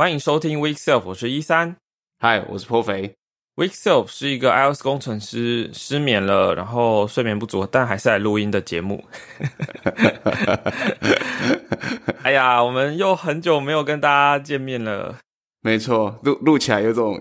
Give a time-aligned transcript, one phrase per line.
[0.00, 1.74] 欢迎收听 Week Self，我是一三。
[2.20, 3.16] 嗨，我是颇肥。
[3.56, 9.04] Week Self 是一个 iOS 工程师失眠了，然后睡眠不足，但还是来录音的节目。
[12.22, 15.18] 哎呀，我们又很久没有跟大家见面了。
[15.62, 17.20] 没错，录录起来有种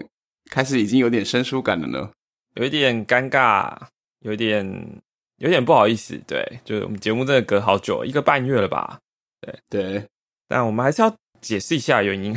[0.52, 2.12] 开始已经有点生疏感了呢，
[2.54, 3.75] 有一点尴尬，
[4.20, 5.02] 有一点
[5.38, 6.16] 有点不好意思。
[6.28, 9.00] 对，就是我们节目真的隔好久，一个半月了吧？
[9.41, 10.07] 对对，
[10.48, 12.36] 但我们还是要解释一下原因。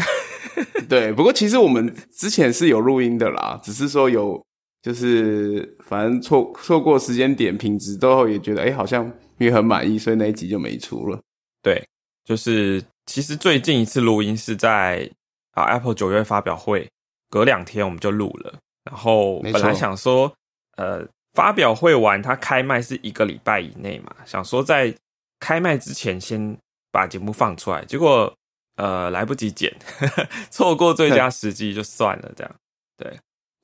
[0.88, 4.42] 对，不过其实我们之前是有录音的啦，只是说有
[4.82, 11.18] 就是反正错错过时间点，品质都也觉得哎好像也很满意，所以那一集就没出了。
[11.62, 11.82] 对，
[12.24, 15.10] 就是其实最近一次录音是在
[15.52, 16.88] 啊 Apple 九月发表会，
[17.28, 18.54] 隔两天我们就录了。
[18.84, 20.32] 然后本来想说，
[20.76, 24.94] 呃，发表会完它开麦是一个礼拜以内嘛，想说在
[25.38, 26.56] 开麦之前先
[26.90, 28.32] 把节目放出来，结果。
[28.80, 29.70] 呃，来不及剪，
[30.48, 32.50] 错过最佳时机就算了，这样
[32.96, 33.14] 对，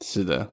[0.05, 0.47] 是的。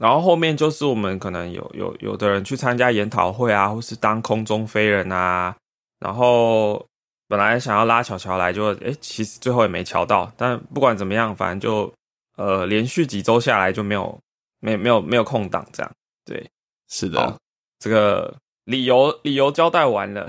[0.00, 5.54] 然后后面就是我们可能有有有的人去参加研讨会啊，或是当空中飞人啊。
[6.00, 6.84] 然后
[7.28, 10.32] 本来想要拉巧巧来，就哎，其实最后也没瞧到。
[10.36, 11.94] 但不管怎么样，反正就
[12.36, 14.18] 呃，连续几周下来就没有
[14.58, 15.92] 没没有没有空档，这样
[16.24, 16.50] 对，
[16.88, 17.38] 是的。
[17.78, 20.26] 这个理由理由交代完了，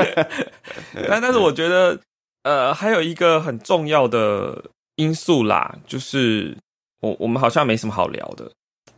[1.06, 2.00] 但但是我觉得。
[2.46, 4.62] 呃，还有一个很重要的
[4.94, 6.56] 因素啦，就是
[7.00, 8.48] 我我们好像没什么好聊的。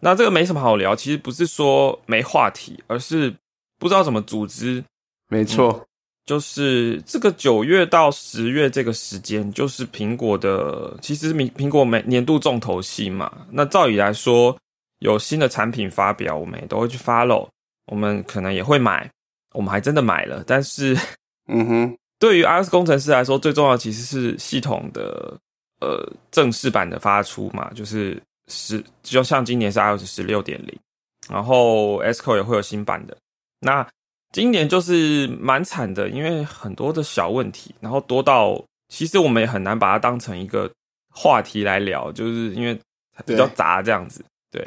[0.01, 3.35] 那这个没什么好聊，其实不是说没话题，而是
[3.79, 4.85] 不知道怎么组织。
[5.29, 5.83] 没错，
[6.27, 13.33] 就是这个九月到十月这个时间，就是苹果的，其实苹苹果每年度重头戏嘛。
[13.51, 14.55] 那照理来说，
[14.99, 17.49] 有新的产品发表，我们也都会去 follow，
[17.87, 19.11] 我们可能也会买，
[19.55, 20.45] 我们还真的买了。
[20.47, 20.95] 但是，
[21.47, 21.99] 嗯哼。
[22.19, 25.38] 对于 iOS 工程师来说，最重要其实是系统的
[25.80, 30.78] 呃正式版的发出嘛，就是十就像今年是 iOS 十六点零，
[31.30, 33.17] 然后 Sco 也会有新版的。
[33.61, 33.86] 那
[34.33, 40.70] 今年就是蛮惨的，因为很多的小问题，然后多到其实我们也很难把它当成一个
[41.14, 42.78] 话题来聊，就是因为
[43.24, 44.24] 比较杂这样子。
[44.51, 44.67] 对，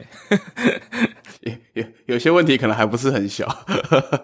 [1.42, 3.48] 有有有些问题可能还不是很小。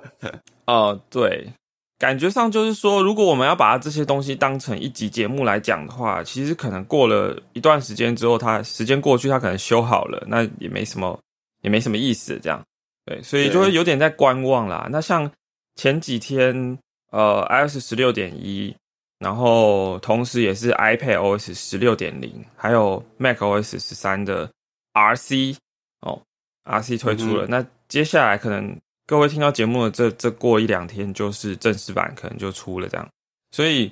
[0.66, 1.52] 哦，对。
[2.00, 11.20] 感觉上就是说，如果我们要把它这些东西当成一集节目来讲的话，其实可能过了一段时间之后，它时间过去，它可能修好了，那也没什么，
[11.62, 12.40] 也没什么意思。
[12.40, 12.64] 这样，
[13.06, 14.88] 对，所以就会有点在观望啦。
[14.92, 15.32] 那像
[15.76, 16.78] 前几天，
[17.12, 18.76] 呃，iOS 十六点一，
[19.18, 24.48] 然后同时也是 iPad OS 十六点零，还有 Mac OS 十三的
[24.94, 25.56] RC
[26.02, 26.22] 哦
[26.66, 27.48] ，RC 推出了。
[27.48, 28.78] 那接下来可能。
[29.08, 33.10] 各位听到节目的这这过一两天就是正式版可能就出了这样，
[33.52, 33.90] 所以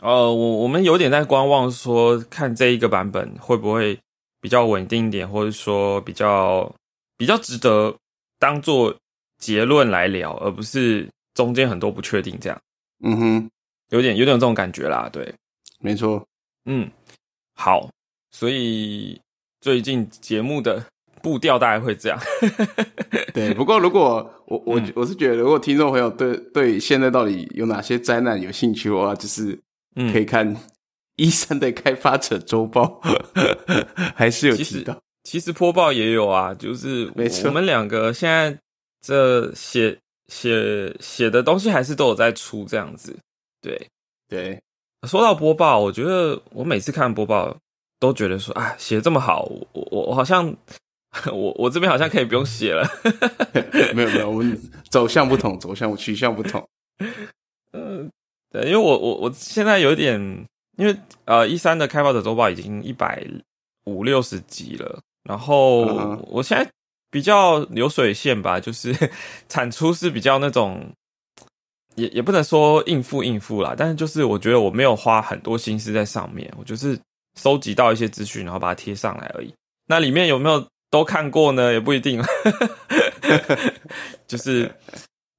[0.00, 3.96] 呃我我们有点在观望，说看这一个版本会不会
[4.40, 6.74] 比较稳定一点，或者说比较
[7.16, 7.96] 比较值得
[8.40, 8.92] 当做
[9.38, 12.60] 结论来聊，而不是中间很多不确定这样。
[13.04, 13.50] 嗯哼，
[13.90, 15.32] 有点有点这种感觉啦，对，
[15.78, 16.26] 没错，
[16.64, 16.90] 嗯，
[17.54, 17.88] 好，
[18.32, 19.20] 所以
[19.60, 20.84] 最近节目的。
[21.26, 22.16] 步调大概会这样，
[23.34, 23.52] 对。
[23.52, 29.58] 不过如果我我我是觉得，如果听众朋友对对现在到底有哪些灾难有兴趣的话，就是
[30.12, 30.56] 可以看
[31.16, 33.00] 一三的开发者周报，
[34.14, 34.96] 还是有提到。
[35.24, 37.10] 其实播报也有啊，就是
[37.44, 38.56] 我们两个现在
[39.04, 39.98] 这写
[40.28, 43.16] 写写的东西还是都有在出这样子。
[43.60, 43.76] 对
[44.28, 44.62] 对，
[45.08, 47.56] 说到播报，我觉得我每次看播报
[47.98, 50.56] 都觉得说啊，写的这么好，我我我好像。
[51.32, 52.86] 我我这边好像可以不用写了，
[53.94, 56.66] 没有没有，我们走向不同，走向取向不同。
[57.72, 58.10] 嗯，
[58.52, 60.20] 对，因为我我我现在有点，
[60.76, 60.94] 因为
[61.24, 63.26] 呃一三的开发者周报已经一百
[63.84, 65.86] 五六十集了，然后
[66.26, 66.70] 我现在
[67.10, 68.94] 比较流水线吧，就是
[69.48, 70.86] 产出是比较那种，
[71.94, 76.98] 也也不能说应付应付啦，但是就是我觉得我没有花很多心思在上面，我就是
[77.40, 79.54] 收集到一些资讯，然后把它贴上来而已。
[79.86, 80.66] 那里面有没有？
[80.90, 82.22] 都看过呢，也不一定。
[84.26, 84.70] 就是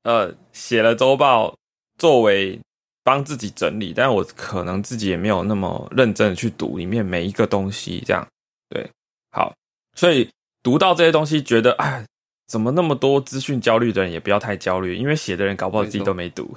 [0.04, 1.56] 呃，写了周报
[1.98, 2.60] 作为
[3.04, 8.04] 帮自己整理，但我可能自己也没有那么认真的去读里面每一个东西。
[8.06, 8.26] 这样
[8.70, 8.90] 对，
[9.32, 9.54] 好，
[9.96, 10.30] 所以
[10.64, 12.04] 读到这些东西，觉得啊，
[12.48, 16.54] 怎么那么多资讯焦虑的人，也不要太焦虑，因为写的人搞不好自己都没读。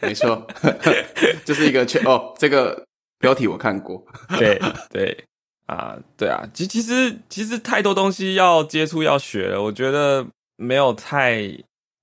[0.00, 0.46] 没错，
[1.44, 2.82] 就是一个哦，这个
[3.18, 4.02] 标题我看过。
[4.38, 4.60] 对
[4.90, 5.24] 对。
[5.72, 10.26] 啊，对啊，其其实其实太多东西要接触要学了，我觉得
[10.56, 11.40] 没有太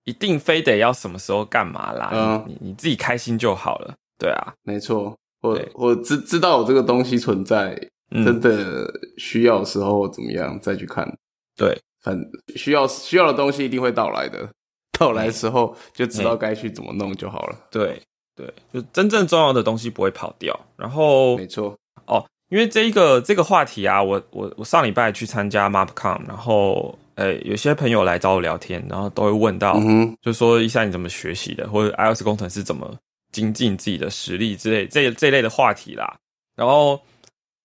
[0.06, 7.80] 一定非得要什么时候干嘛啦，嗯你你自己开心就好了，对啊，没错，我我知知道有这个东西存在，
[8.12, 11.08] 真的需要的时候怎么样再去看。
[11.56, 12.18] 对，反
[12.56, 14.50] 需要需要的东西一定会到来的，
[14.98, 17.68] 到来的时候就知道该去怎么弄就好了。
[17.70, 18.02] 对
[18.36, 20.58] 对，就真正重要的东西不会跑掉。
[20.78, 21.78] 然后没错
[22.08, 29.80] 哦，因为这一个这个话题啊，我我我上礼拜去参加 MapCon，然后呃有些朋友来找我聊天，然后都会问到，
[30.22, 32.94] 就说一下你怎么学习的，或者 iOS 工程师怎么
[33.32, 36.18] 精进自己的实力之类这这类的话题啦。
[36.56, 37.00] 然后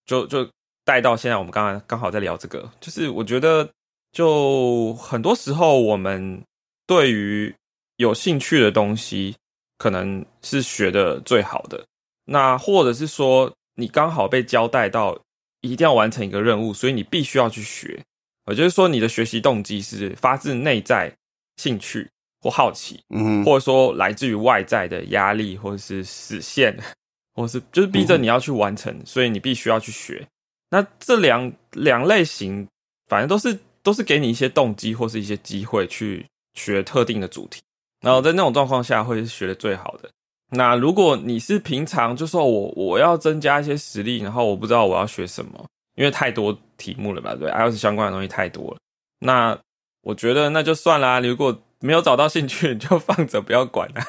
[0.07, 0.49] 就就
[0.85, 3.69] 带到现在，我们刚刚刚好在聊这个，就是我觉得。
[4.15, 6.41] 就很多时候，我们
[6.87, 7.53] 对于
[7.97, 9.35] 有兴趣的东西，
[9.77, 11.85] 可能是学的最好的。
[12.25, 15.19] 那或者是说，你刚好被交代到
[15.61, 18.03] 一定要完成一个任务，所以你必须要去学。
[18.47, 21.13] 也就是说，你的学习动机是发自内在
[21.57, 22.09] 兴趣
[22.41, 26.77] 或好奇，嗯，或者说来自于外在的压力，或者是实现，
[27.35, 30.27] 或是就是逼着你要去完成，所以你必须要去学。
[30.71, 32.69] 那这两两类型，
[33.09, 33.59] 反正都是。
[33.85, 36.25] 都是给你一些动机或是一些机会去
[36.55, 37.61] 学特定的主题，
[38.01, 40.09] 然后在那种状况下会是学的最好的。
[40.55, 45.65] 那如果你是平常就说我我要增加一些实力，然后我不知道我要学什么，
[45.97, 47.35] 因为太多题目了吧？
[47.35, 48.79] 对，iOS 相关的东西太多了。
[49.21, 49.59] 那
[50.03, 51.21] 我觉得那就算啦。
[51.21, 54.01] 如果没有找到兴趣，你就放着不要管了。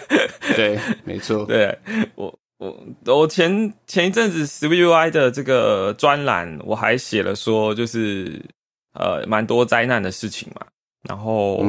[0.56, 1.44] 对，没错。
[1.44, 1.76] 对
[2.14, 2.76] 我我
[3.06, 8.40] 我前前一阵子 SwiftUI 的这个专栏，我还写了说就是。
[8.98, 10.66] 呃，蛮多灾难的事情嘛，
[11.06, 11.62] 然后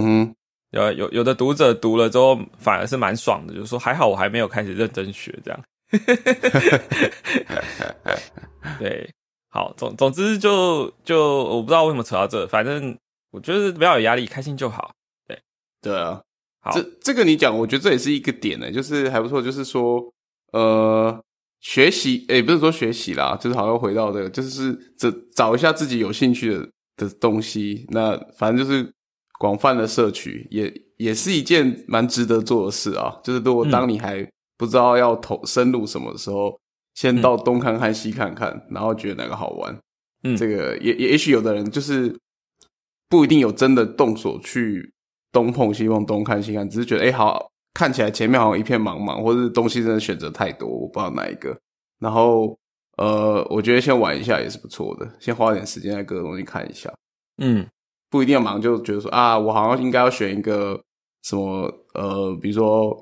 [0.71, 5.63] 有有有的读者读了之后，反而是蛮爽的，就是说还好我还没有开始认真学这样。
[8.77, 9.09] 对，
[9.49, 12.97] 好，总总之就就我不知道为什么扯到这，反正
[13.31, 14.91] 我觉得不要有压力，开心就好。
[15.27, 15.39] 对，
[15.81, 16.21] 对啊，
[16.59, 20.01] 好，这这个你讲，我觉得这也是一个点呢，就是还不错，就是说
[20.51, 21.23] 呃，
[21.61, 26.67] 学习，诶，不是说学习啦，就是好像回到这个，就是这找一下自己有兴趣的。
[26.97, 28.91] 的东西，那反正就是
[29.39, 33.19] 广泛的摄取，也也是一件蛮值得做的事啊。
[33.23, 36.59] 就是如果当你还不知道要投深入什么的时候，
[36.95, 39.79] 先到东看看西看看，然后觉得哪个好玩，
[40.23, 42.15] 嗯，这个也也也许有的人就是
[43.09, 44.93] 不一定有真的动手去
[45.31, 51.57] 东碰西碰东看西看，只是觉得哎好看起来前面好像一片茫茫，或者是东西真的选择太多，我不知道哪一个，
[51.99, 52.57] 然后。
[52.97, 56.91] 呃，我觉得先玩一下也是不错的，先花点时间在各个东西看一下。
[57.37, 57.63] 嗯，
[58.09, 60.79] 不一定忙，就觉得说啊，我好像应该要选一个
[61.23, 62.95] 什么呃，比如说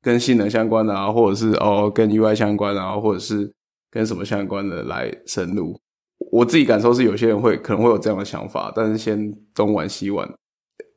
[0.00, 3.52] 跟性能相关的啊，或者是哦跟 UI 相关的啊，或者是
[3.90, 5.78] 跟什么相关的来深入。
[6.30, 10.28] 我自己感受是，有些人会可能会有这样的想法，但是先东玩西玩，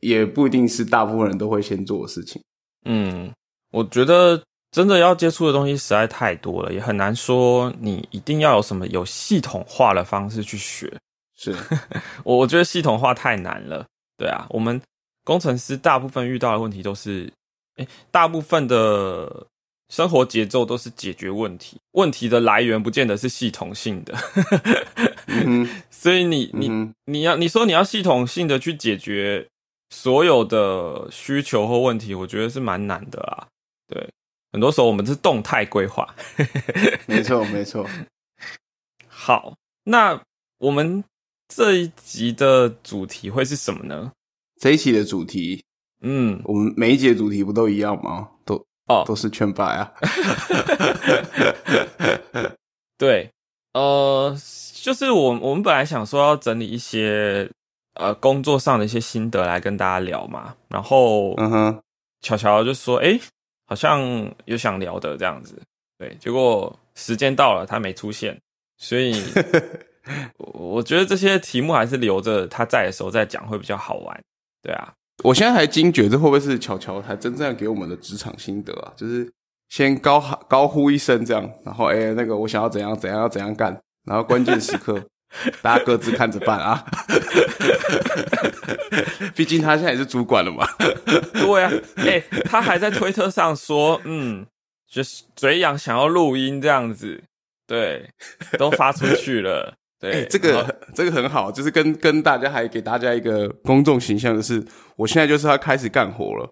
[0.01, 2.41] 也不一定是大部分人都会先做的事情。
[2.85, 3.31] 嗯，
[3.71, 4.41] 我觉得。
[4.71, 10.93] 真的要接触的东西实在太多了，也很难说你一定要有什么有系统化的方式去学。
[11.53, 11.77] 是
[12.23, 13.85] 我我觉得系统化太难了。
[14.17, 14.81] 对啊，我们
[15.23, 17.31] 工程师大部分遇到的问题都是，
[17.75, 19.47] 哎，大部分的
[19.89, 24.15] 生活节奏都是解决问题，问题的来源不见得是系统性的。
[25.91, 29.47] 所以你你你要你说你要系统性的去解决
[29.89, 33.47] 所有的需求或问题，我觉得是蛮难的啊。
[33.87, 34.09] 对。
[34.53, 36.15] 很多时候我们是动态规划，
[37.07, 37.85] 没错没错。
[39.05, 39.53] 好，
[39.83, 40.21] 那
[40.59, 41.03] 我们
[41.47, 44.11] 这一集的主题会是什么呢？
[44.59, 45.63] 这一期的主题，
[46.01, 48.29] 嗯，我们每一集的主题不都一样吗？
[48.45, 48.55] 都
[48.87, 49.91] 哦，都是劝败啊。
[52.97, 53.29] 对，
[53.73, 54.35] 呃，
[54.81, 57.49] 就是我我们本来想说要整理一些
[57.95, 61.81] 呃工作上的一些心得来跟大家聊嘛，然后嗯哼，
[62.21, 63.19] 巧巧就说，哎。
[63.67, 65.59] 好像有想聊的这样子，
[65.97, 68.39] 对，结果时间到了，他没出现，
[68.77, 69.19] 所以
[70.37, 74.23] 我觉得这些题目还是留着他在的时候再讲会比较好玩，
[74.61, 74.93] 对啊。
[75.23, 78.93] 我现在还惊觉，这会不会是巧巧才真正给我们的职场心得啊？
[78.95, 79.31] 就是
[79.69, 85.01] 先高喊高呼一声这样，然后哎，那个我想要怎样怎样要怎样干，然后关键时刻。
[85.61, 86.85] 大家各自看着办啊！
[89.35, 90.65] 毕竟他现在也是主管了嘛。
[91.33, 94.45] 对啊，哎，他还在推特上说，嗯，
[94.87, 97.21] 就是嘴痒想要录音这样子，
[97.67, 98.09] 对，
[98.57, 99.73] 都发出去了。
[100.11, 104.63] 对，这个这个很好，就是跟跟大家还给大家一个公众形象的是，
[104.95, 106.49] 我现在就是要开始干活了。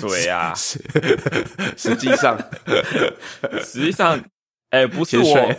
[0.00, 2.38] 对呀， 实际上，
[3.62, 4.20] 实际上。
[4.70, 5.54] 哎，不是我，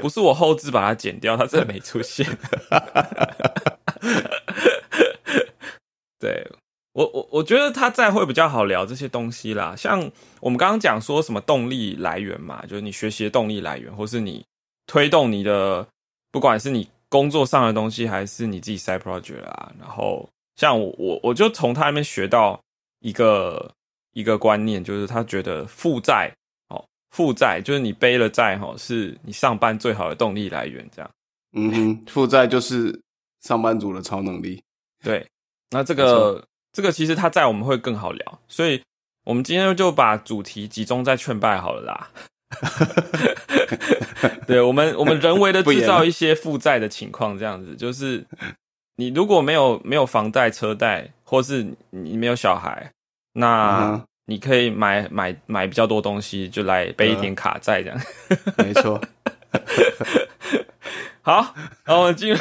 [0.00, 2.26] 不是我后置把它剪掉，它真的没出现。
[6.18, 6.50] 对
[6.94, 14.42] 我我我觉得他在会比较好聊这些东西啦，像我们刚刚讲说什么动力来源嘛，就是你学习的动力来源，或是你
[14.86, 15.86] 推动你的，
[16.36, 19.72] 不管是你工作上的东西，还是你自己 side project 啊。
[19.80, 22.60] 然后像我我我就从他那边学到
[22.98, 23.72] 一个
[24.12, 26.30] 一个观念，就是他觉得负债
[26.68, 30.86] 哦，负债就是你背了债哈，是你上班最好的动力来源。
[30.94, 31.10] 这样，
[31.54, 33.00] 嗯哼，负债就是
[33.40, 34.62] 上班族的超能力。
[35.02, 35.26] 对，
[35.70, 36.46] 那这个。
[36.72, 38.82] 这个其实他在我们会更好聊，所以
[39.24, 42.10] 我们今天就把主题集中在劝败好了啦。
[44.46, 48.24] 对我们，我们人为的制造一些负债的情况，这样子就是
[48.96, 52.92] 你如果没有没有房贷、车贷，或是你没有小孩，
[53.32, 58.00] 那你可以买买买比较多东西，就来背一点卡债这样。
[58.58, 59.00] 没错。
[61.22, 62.38] 好，然后我们进入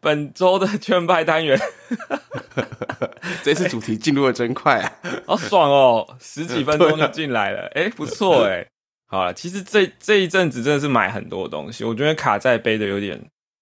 [0.00, 1.60] 本周的劝败单元。
[3.42, 4.92] 这次主题进入的真快啊！
[5.26, 8.66] 好爽哦，十几分钟就进来了，哎，不错哎。
[9.06, 13.20] 好了，其实这这一阵子真的是买很多东西，我觉得卡在背的有点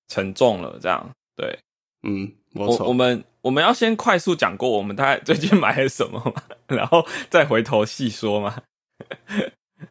[0.08, 0.78] 沉重了。
[0.80, 1.58] 这样，对，
[2.02, 8.56] 嗯，我我们我们要先快速讲过我们大概 最近买了什么嘛， 然后再回头细说嘛。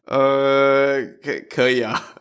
[0.04, 2.14] 呃，可可以啊。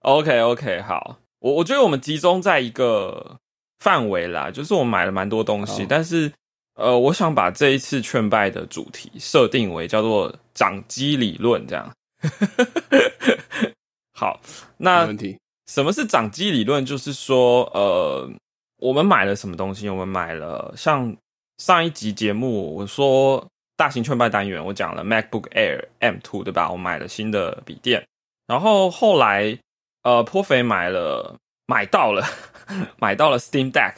[0.00, 1.18] OK OK，好。
[1.40, 3.38] 我我觉得我们集中在一个
[3.78, 6.32] 范围啦，就是我买了蛮多东西，但是
[6.78, 11.92] 呃，我想把这一次劝败的主题设定为叫做掌机理论，这样。
[14.14, 14.40] 好，
[14.76, 16.86] 那问题什么是掌机理论？
[16.86, 18.30] 就是说，呃，
[18.78, 19.88] 我们买了什么东西？
[19.88, 21.14] 我们买了像
[21.58, 23.44] 上一集节目我说
[23.76, 26.70] 大型劝败单元，我讲了 MacBook Air M2，对吧？
[26.70, 28.06] 我买了新的笔电，
[28.46, 29.58] 然后后来。
[30.04, 32.24] 呃，颇肥买了，买到了，
[32.98, 33.96] 买到了 Steam Deck。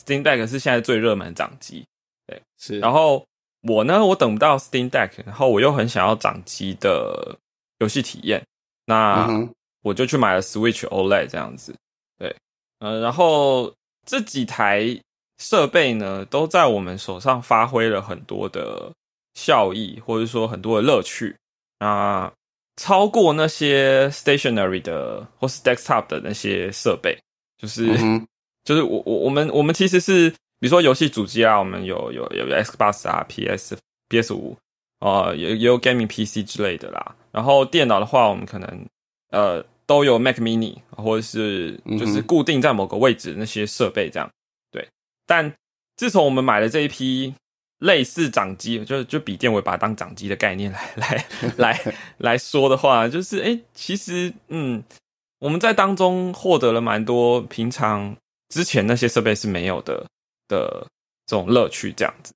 [0.00, 1.84] OK，Steam Deck 是现在最热门掌机。
[2.26, 2.78] 对，是。
[2.78, 3.24] 然后
[3.62, 7.36] 我呢，我等不到 Steam Deck，然后我又很想要掌机的
[7.78, 8.42] 游戏体验，
[8.86, 9.28] 那
[9.82, 11.74] 我就去买了 Switch OLED 这样子。
[12.18, 12.34] 对，
[12.80, 13.72] 呃，然后
[14.06, 14.98] 这几台
[15.38, 18.92] 设备呢，都在我们手上发挥了很多的
[19.34, 21.36] 效益，或者说很多的乐趣。
[21.78, 22.30] 那
[22.76, 27.18] 超过那些 stationary 的或是 desktop 的那些设备，
[27.56, 27.86] 就是
[28.64, 33.76] 就是我我我们我们其实是比如说游戏主机啊，我们有有有 Xbox 啊，PS
[34.08, 34.56] PS 五
[34.98, 37.14] 啊，也也有 gaming PC 之类的啦。
[37.32, 38.86] 然后电脑的话，我们可能
[39.30, 44.30] 呃都有 Mac Mini 或者是就是固定在某个位置那些设备这样。
[44.70, 44.88] 对，
[45.26, 45.54] 但
[45.96, 47.34] 自从我们买了这一批。
[47.80, 51.26] 类似掌机，就就笔电，我把它当掌机的概念来来
[51.56, 54.84] 来来说的话，就是哎，其实嗯，
[55.38, 58.14] 我们在当中获得了蛮多平常
[58.50, 60.06] 之前那些设备是没有的
[60.46, 60.86] 的
[61.24, 62.34] 这种乐趣，这样子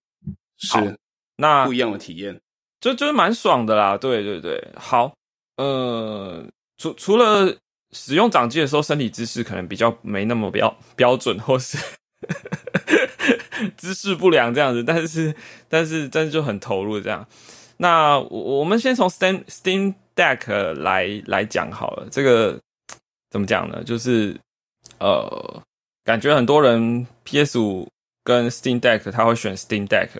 [0.56, 0.98] 是
[1.36, 2.40] 那不一样的体验，
[2.80, 3.98] 就就是蛮爽的啦。
[3.98, 5.14] 对对对，好，
[5.58, 6.42] 呃，
[6.78, 7.54] 除除了
[7.92, 11.76] 使用掌机的时候，身体姿势可能比较没那么标标准，或是。
[13.76, 15.34] 姿势不良这样子，但是
[15.68, 17.26] 但是但是就很投入这样。
[17.76, 22.08] 那我我们先从 Steam Steam Deck 来来讲好了。
[22.10, 22.58] 这个
[23.30, 23.82] 怎么讲呢？
[23.84, 24.38] 就是
[24.98, 25.62] 呃，
[26.04, 27.88] 感觉很多人 PS 五
[28.22, 30.10] 跟 Steam Deck 他会选 Steam Deck。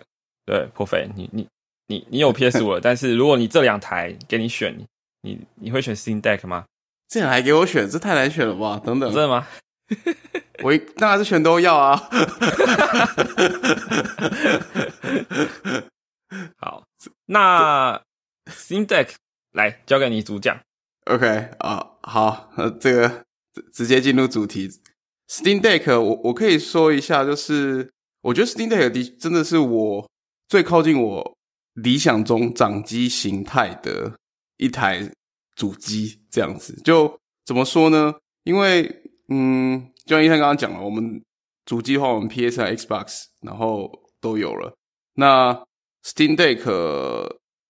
[0.47, 1.47] 对，破费，你你
[1.87, 4.77] 你你有 PS 五了， 但是如果你这两台给你选，
[5.23, 6.65] 你你会选 Steam Deck 吗？
[7.09, 8.81] 这两台给我选，这太难选了吧？
[8.85, 9.47] 等等，真的吗？
[10.65, 11.97] 我当然是全都要啊！
[16.57, 16.85] 好，
[17.27, 18.01] 那
[18.51, 19.11] Steam Deck
[19.53, 20.59] 来交给你主讲。
[21.05, 23.25] OK 啊，好，呃，这个
[23.73, 24.71] 直接进入主题。
[25.29, 27.91] Steam Deck，我我可以说一下，就是
[28.23, 30.11] 我觉得 Steam Deck 的真的是我
[30.49, 31.37] 最靠近我
[31.75, 34.17] 理想中掌机形态的
[34.57, 35.11] 一台
[35.57, 36.81] 主机，这样子。
[36.85, 38.15] 就怎么说呢？
[38.45, 39.91] 因为嗯。
[40.07, 41.23] 就像医生刚刚讲了，我们
[41.65, 43.91] 主机的话，我们 PS 和 Xbox 然后
[44.21, 44.77] 都有了。
[45.15, 45.55] 那
[46.05, 46.61] Steam Deck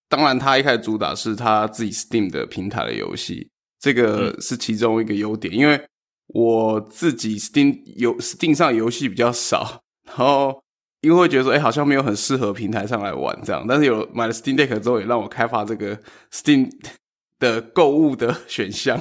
[0.09, 5.55] 当然，它一开始主打是它自己 Steam 的平台的游戏，这个是其中一个优点。
[5.55, 5.81] 因为
[6.29, 10.63] 我自己 Steam 游 Steam 上游戏比较少，然后
[11.03, 13.65] 因为会觉得说，哎，好像没有很适合平台上来玩这样。
[13.69, 15.99] 但是有买了 Steam Deck 之后，也让我开发这个
[16.33, 16.71] Steam
[17.39, 19.01] 的购物的 选项，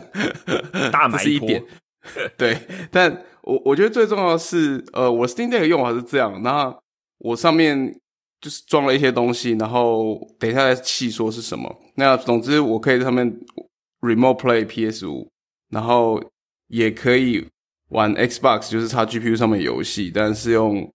[0.92, 1.64] 大 买一点。
[2.38, 2.58] 对，
[2.92, 6.76] 但我我觉得最重要的是，呃，我 Steam Deck 用法是这样，那
[7.20, 7.98] 我上面
[8.42, 11.74] 就是装了一些东西，然后等一下再细说是什么。
[11.96, 13.34] 那总之，我可以在上面
[14.02, 15.30] Remote Play PS 五，
[15.70, 16.22] 然后
[16.68, 17.48] 也可以
[17.90, 20.92] 玩 Xbox，就是插 GPU 上面游戏，但是用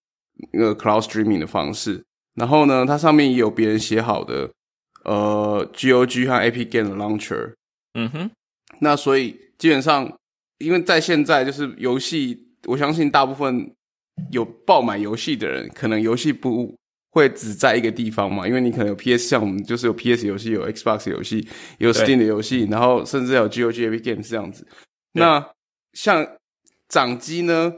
[0.52, 2.04] 那个 cloud streaming 的方式。
[2.34, 4.48] 然后呢，它上面也有别人写好的
[5.04, 7.54] 呃 GOG 和 AP Game 的 launcher。
[7.94, 8.30] 嗯哼，
[8.80, 10.18] 那所以基本上，
[10.58, 13.74] 因为在现在就是游戏，我相信大部分
[14.30, 16.72] 有爆买游戏的人，可能游戏不
[17.10, 21.48] 会只在一个地方嘛，因为你可能有 PS，像我们就是有 PS 游戏，有 Xbox 游戏，
[21.78, 24.64] 有 Steam 的游戏，然后甚至有 GOG AP games 这样子。
[25.12, 25.44] 那
[25.98, 26.24] 像
[26.88, 27.72] 掌机呢？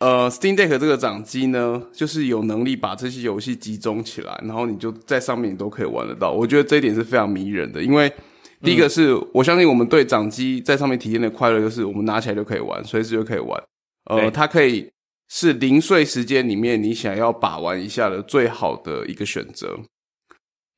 [0.00, 6.32] 呃，Steam Deck 这个掌机呢，就是有能力把这些游戏集中起来，然后你就在上面你都可以玩得到。
[6.32, 8.12] 我觉得这一点是非常迷人的，因为
[8.60, 13.62] 第一个是我相信我们对掌机在上面体验的快乐，就是我们拿起来就可以玩，随时就可以玩。
[14.06, 14.90] 呃，它可以
[15.28, 19.78] 是零碎时间里面你想要把玩一下的最好的一个选择。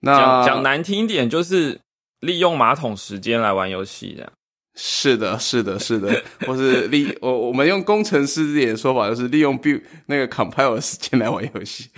[0.01, 1.81] 那讲难听一点，就是
[2.21, 4.33] 利用马桶时间来玩游戏这样。
[4.75, 11.91] 是的，是的，是的，或是利我我们用工程师自己的说法，就是利用 build 那个 compile 的时间来玩游戏。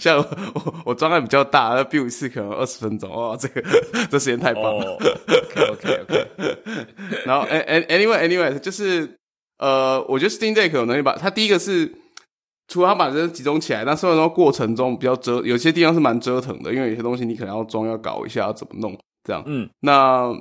[0.00, 3.62] 像我我装案比较大，那 build 一次可能二十分钟哦，这个
[4.10, 4.98] 这时间太棒了。
[5.70, 6.26] OK OK。
[7.24, 9.08] 然后 an anyway anyway 就是
[9.58, 11.92] 呃，我觉得 Steam Deck 有能力把它第一个是，
[12.66, 18.98] 除了它把人集中起来，但虽然说过程中比较折，有些地方是蛮折腾的，因为有些东西你可能要装要搞一下，要怎么弄。
[19.30, 20.32] 这样，嗯，那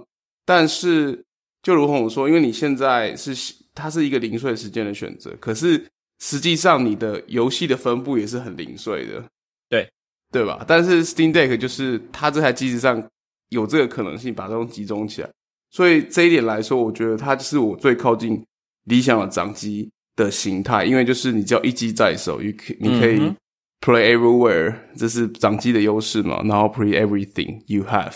[0.46, 1.24] 但是
[1.62, 3.34] 就如同我说，因为你现在是
[3.76, 5.86] 它是一个零碎时间的选择，可是
[6.20, 9.24] 实际上你的游戏的分布也是很零碎的，
[9.70, 9.90] 对。
[10.32, 10.64] 对吧？
[10.68, 13.04] 但是 Steam Deck 就是它这台机子上
[13.50, 15.30] 有这个可能性把这种集中起来，
[15.72, 18.40] 所以这一点来说，我觉得它就是我最靠近
[18.84, 23.18] 理想的掌机的形态，因为就是你只要一机在手，你可你可以
[23.82, 28.14] play everywhere，这是掌机的优势嘛，然后 play everything you have。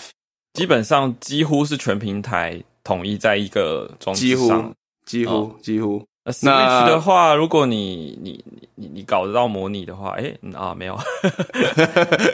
[0.53, 4.74] 基本上几乎是全平台统一在一个装置上，
[5.05, 6.03] 几乎几乎。
[6.25, 8.41] 那 Switch 的话，如果你你
[8.75, 10.95] 你你搞得到模拟的话，哎啊没有，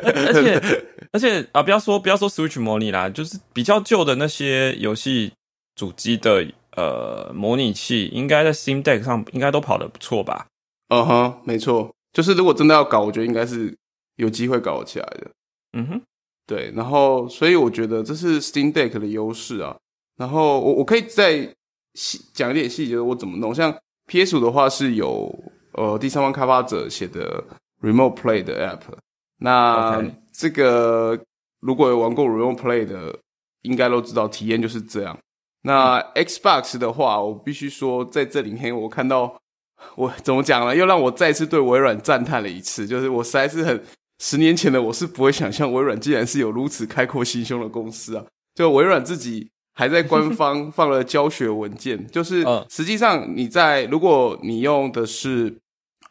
[0.03, 0.61] 而且
[1.11, 5.31] 而且啊不要说不要说 Switch 模拟啦，就是比较旧的那些游戏
[5.75, 6.45] 主机的
[6.75, 10.45] 呃模拟器，应该在 Steam Deck 上应该都跑得不错吧？
[10.89, 13.75] 嗯哼，没错，就是如果真的要搞，我觉得应该是
[14.17, 15.32] 有机会搞起来的。
[15.73, 16.01] 嗯哼。
[16.49, 19.77] 对，然后所以我觉得这是 Steam Deck 的优势啊。
[20.17, 21.47] 然后我我可以再
[21.93, 23.53] 细讲一点细节，我怎么弄。
[23.53, 23.71] 像
[24.07, 25.31] PS 五的话是有
[25.73, 27.43] 呃第三方开发者写的
[27.83, 28.81] Remote Play 的 App。
[29.38, 31.19] 那这个
[31.59, 33.15] 如果有玩过 Remote Play 的，
[33.62, 35.15] 应该都知道体验就是这样。
[35.62, 39.39] 那 Xbox 的话，我必须说在这里面我看到
[39.95, 40.75] 我怎么讲呢？
[40.75, 43.79] 又让我再次对微软赞叹了一次，就是我实在是很。
[44.19, 48.25] 十年前的我是不会想象微软竟然是有如此开阔心胸的公司啊！
[48.53, 55.58] 就微软自己还在官方 放了教学文件，就是实际上你在如果你用的是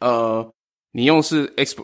[0.00, 0.50] 呃，
[0.92, 1.76] 你用是 X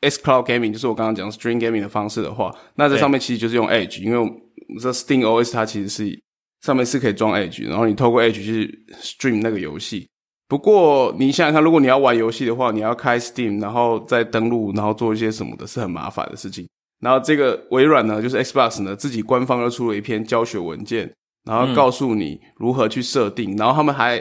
[0.00, 4.42] X Cloud Gaming，就是我刚刚讲 Stream Gaming 的方式的话，那在上面其实就是用 Edge，因为
[4.80, 6.22] 这 Steam OS 它其实是
[6.62, 10.08] 上面是可以装 Edge，然后你透过 Edge 去 Stream 那个游戏。
[10.48, 16.66] 不过你想想看，如果你要玩游戏的话，你要开 Steam，然后再登录，然后做一些什么的，是很麻烦的事情。
[17.00, 21.12] 然后这个微软呢，就是 Xbox 呢，自己官方又出了一篇教学文件，
[21.44, 23.54] 然后告诉你如何去设定。
[23.58, 24.18] 然后他们还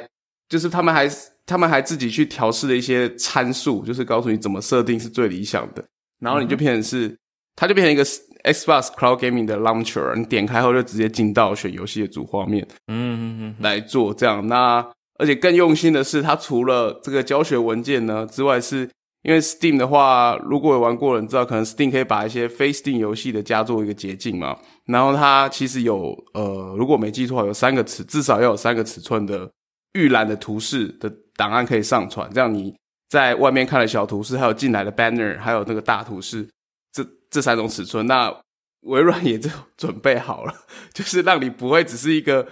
[0.50, 1.10] 就是他们还
[1.46, 5.84] 他们还自己去调试了一些参数，就是告诉你怎么设定是最理想的。
[6.20, 7.18] 然后你就变成是，
[7.56, 14.86] 它就变成一个 Xbox Cloud Gaming 的 Launcher，你点开后就直接进到选游戏的主画面，嗯嗯嗯，来做这样那。
[15.18, 18.90] 而且更用心的是，它除了这个教学文件呢之外，是
[19.24, 24.58] 因为 Steam 的话，如果有玩过的人知道，可能 Steam 可以把一些非 Steam 游戏的加做一个捷径嘛。
[24.86, 29.50] 然后它其实有呃，如果没记错，有三个尺，至少要有三个尺寸的
[29.94, 32.30] 预览的图示的档案可以上传。
[32.32, 32.74] 这样你
[33.10, 36.48] 在外面看的小图示，还有进来的 banner，还有那个大图示，
[36.94, 38.34] 这这三种尺寸，那
[38.82, 40.54] 微软也就准备好了，
[40.94, 42.48] 就是让你不会只是一个。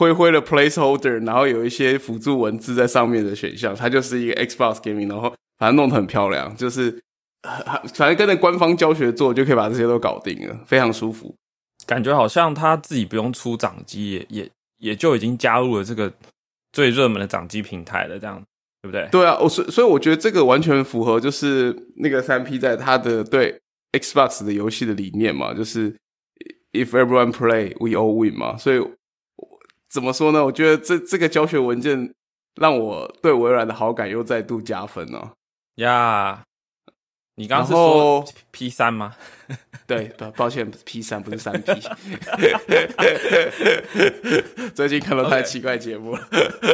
[0.00, 6.98] 灰灰的 placeholder，然后有一些辅助文字在上面的选项，它就是一个 Xbox Gaming，然后反正弄得很漂亮，就是
[7.92, 11.34] 反正跟着官方教学做，就可以把这些都搞定了，非常舒服。
[11.86, 16.10] 感觉好像他自己不用出掌机，也也也就已经加入了这个
[16.72, 18.42] 最热门的掌机平台了，这样
[18.80, 19.06] 对不对？
[19.12, 23.60] 对啊，我所所以我觉得这个完全符合就是那个三 P 在他的对
[23.92, 25.94] Xbox 的游戏的理念嘛，就是
[26.72, 28.80] If everyone play, we all win 嘛，所以。
[29.90, 30.44] 怎么说呢？
[30.44, 32.14] 我觉得这这个教学文件
[32.60, 35.32] 让我对微软的好感又再度加分了。
[35.76, 36.44] 呀，
[37.34, 39.16] 你刚刚是说 P 三吗？
[39.86, 41.72] 对，抱抱歉，P 三不是三 P。
[44.74, 46.28] 最近看了太奇怪节目了。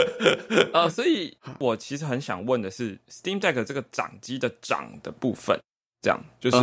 [0.74, 5.58] 呃，所以我其实很想问的是，Steam Deck 这个掌机的掌的部分，
[6.02, 6.58] 这样就是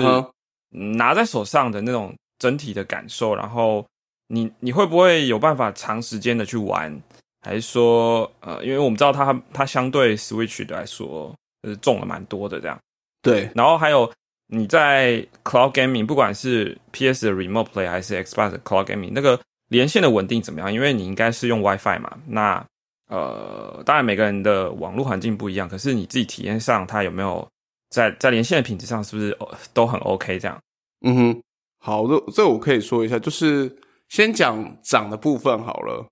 [0.69, 3.83] 拿在手上的那种整体的感受，然后
[4.27, 7.01] 你你会不会有办法长时间的去玩？
[7.41, 12.79] 还是说，呃，因为我们知道它它相对 Switch 来说，就是重了蛮多的这样。
[13.21, 14.09] 对，然后还有
[14.47, 20.73] 你在 Cloud Gaming，不管是 PS 的 Remote Play 还是 Xbox 的 Cloud Gaming，那个连线的稳定怎么样？
[20.73, 22.17] 因为你应该是用 WiFi 嘛。
[22.27, 22.65] 那
[23.09, 27.45] 呃，当然每个人的网络环境不一样，可是你自己体验上，它有没有
[27.89, 29.37] 在在连线的品质上是不是
[29.73, 30.39] 都很 OK？
[30.39, 30.57] 这样？
[31.01, 31.41] 嗯哼，
[31.79, 33.69] 好，的这我可以说一下，就是
[34.13, 36.05] 先讲掌的部分好了。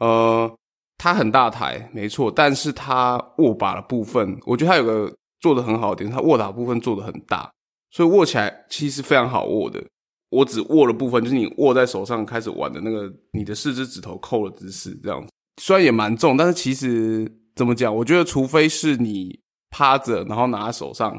[0.00, 0.54] 呃，
[0.98, 5.10] 它很大台，没错，但是它握把的部分，我觉得它有个。
[5.38, 7.48] 做的很好的点，它握把部分做的很大，
[7.90, 9.84] 所以握起来其实非常好握的。
[10.30, 15.28] 我只握了部分，就是你握在手上开始玩的那个，你的四只指头扣的姿势这样子。
[15.60, 17.94] 虽然也蛮重，但是其实怎么讲？
[17.94, 19.38] 我觉得除非是你
[19.70, 21.14] 趴着，然后拿在手上，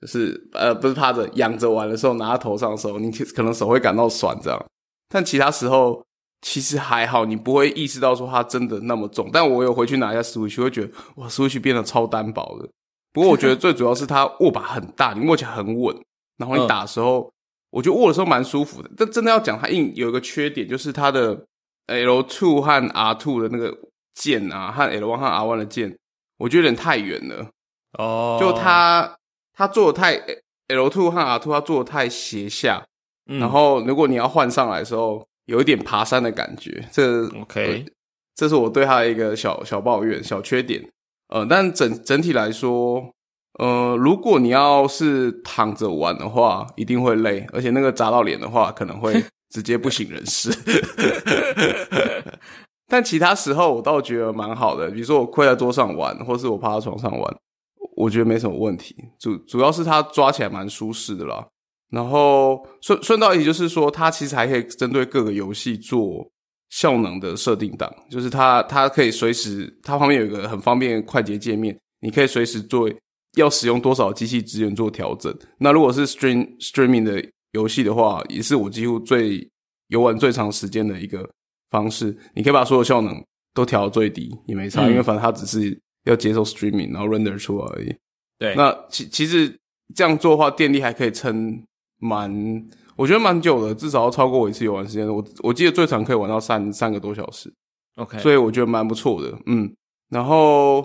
[0.00, 4.64] 就是呃不是趴着，仰着玩的时候拿在头上的时候，你可能手会感到酸这样。
[5.08, 6.04] 但其他时候
[6.42, 9.30] 其实还好，你不会意识到说它真的那么重。
[9.32, 12.68] 但我有回去拿一下 Switch，会觉得哇，Switch 变得超单薄的。
[13.12, 15.96] 不过我觉得 最主要是它握把很大，你握起来很稳，
[16.36, 17.32] 然后你打的时候，
[17.70, 18.90] 我觉得握的时候蛮舒服的。
[18.96, 21.46] 但真的要讲它硬有一个缺点，就是它的
[21.86, 23.76] L two 和 R two 的那个
[24.14, 25.96] 键啊，和 L one 和 R one 的键，
[26.38, 27.48] 我觉得有点太远了。
[27.98, 29.16] 哦，就它
[29.54, 30.20] 它做的太
[30.68, 32.84] L two 和 R two 它做的太斜下，
[33.26, 36.88] 然后如果你要换上来的时候，有一点爬山的感觉。
[36.90, 37.84] 这 OK，
[38.34, 40.88] 这是我对它的一个小小抱怨、小缺点。
[41.28, 43.12] 呃，但整整体来说，
[43.58, 49.12] 呃，如果你要是躺着玩的话，一定会累，而且那个砸到脸的话，可能会
[49.50, 50.50] 直接不省人事。
[52.88, 57.36] 但其他时候我倒觉得蛮好的，比如说我跪在桌上玩，或是我趴在床上玩，
[57.96, 58.94] 我觉得没什么问题。
[59.18, 61.44] 主主要是它抓起来蛮舒适的啦。
[61.90, 66.30] 然后顺顺道一提就是说，它其实还可以针对各个游戏做。
[66.68, 72.90] 效能的设定档，就是它，它可以随时，它旁边有一个很方便快捷界面，你可以随时做
[73.36, 75.32] 要使用多少机器资源做调整。
[75.60, 79.48] 那如果是 stream streaming 的游戏的话，也是我几乎最
[79.88, 81.30] 游玩最长时间的一个
[81.70, 82.14] 方式。
[82.34, 87.94] 你可以把所有效能都调到最低，也没差，因为反正它只是要接受 streaming，然后 render 出来而已。
[88.40, 89.56] 对，那其其实
[89.94, 91.62] 这样做的话，电力还可以撑
[91.98, 92.64] 蛮。
[92.96, 95.06] 我觉得蛮久的，至少要超过我一次游玩时间。
[95.06, 97.52] 我我记得最长可以玩到三三个多小时。
[97.96, 99.38] OK，所以我觉得蛮不错的。
[99.44, 99.70] 嗯，
[100.08, 100.80] 然后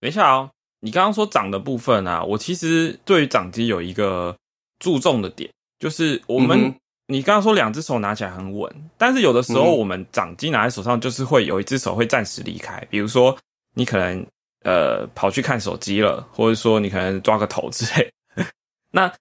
[0.00, 4.36] 等一下哦，你刚刚说掌的部分啊，我其实对于掌机有一个
[4.80, 5.48] 注重的点，
[5.78, 6.74] 就是我们
[7.06, 13.36] 你刚刚说两只手拿起来很稳，但是有的时候我们掌机拿在手上就是会有一只手会暂时离开，比如说
[13.74, 14.26] 你可能
[14.64, 18.12] 呃跑去看手机了，或者说你可能抓个头之类，
[18.90, 19.12] 那。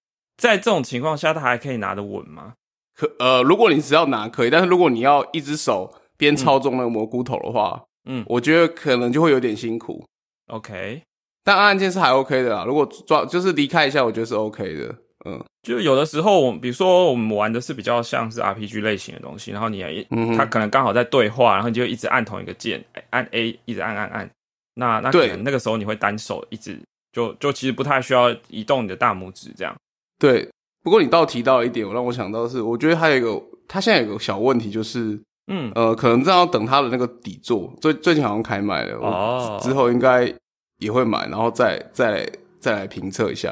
[0.42, 2.54] 在这种情况下，他还可以拿得稳吗？
[2.96, 10.04] 可呃，如果你只要拿可以，但是如果你要一只手边操纵那个蘑菇头的话，嗯，我觉得可能就会有点辛苦。
[10.48, 11.04] OK，
[11.44, 12.66] 但按键是还 OK 的啦。
[12.66, 14.96] 如果抓就是离开一下，我觉得是 OK 的。
[15.26, 24.28] 嗯，就有的时候，比如说我们玩的是比较像是 RPG 类型的东西，然后你嗯，他可能刚好在对话，然后你就一直按同一个键，按 A 一直按按按，
[24.74, 26.80] 那那可能那个时候你会单手一直
[27.12, 29.76] 就就其实不太需要移动你的大拇指这样。
[30.22, 30.48] 对，
[30.84, 40.32] 不过你倒提到一点，我让我想到是，我觉得还有一个，他现在有个小问题，就是，嗯，呃，可能正要等他的那个底座，最最近好像开卖了，哦，之后应该
[40.78, 43.52] 也会买，然后再再再来评测一下。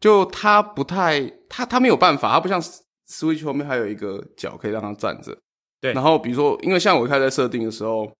[0.00, 2.60] 就他不太，他他没有办法，他不像
[3.08, 5.38] Switch 后面还有一个脚可以让他站着，
[5.80, 5.92] 对。
[5.92, 8.10] 然后比如说，因为像我一开始在设定的时候，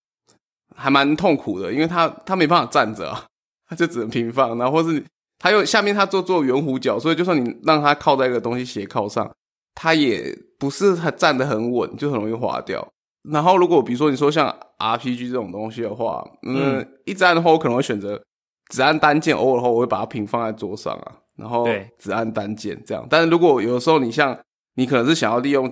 [0.76, 3.24] 还蛮痛苦的，因为他他没办法站着啊，
[3.68, 5.05] 他就只能平放，然后或是。
[5.40, 9.29] 它又下面它做做圆弧角，所以就算你让它靠在一个东西斜靠上，
[9.74, 12.87] 它也不是它站得很稳，就很容易滑掉。
[13.31, 18.22] 然后如果比如说你说像 RPG 这种东西的话，嗯，一直按的话，我可能会选择
[18.70, 21.66] 只按单键，偶尔的话我会把它平放在桌上啊，然后
[21.98, 23.07] 只按单键这样。
[23.09, 24.38] 但是如果有的时候你像
[24.74, 25.70] 你可能是想要利用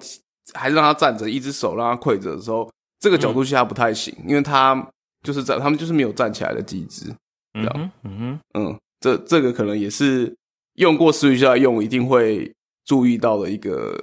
[0.55, 4.75] 还是让它站着，一只手让它跪着的时候，这个角度下不太行，因为它
[5.23, 7.15] 就是在他们就是没有站起来的机制，
[7.53, 8.79] 这样，嗯哼，嗯。
[9.01, 10.35] 这这个可能也是
[10.75, 12.53] 用过 Switch 来用一定会
[12.85, 13.97] 注意到的一个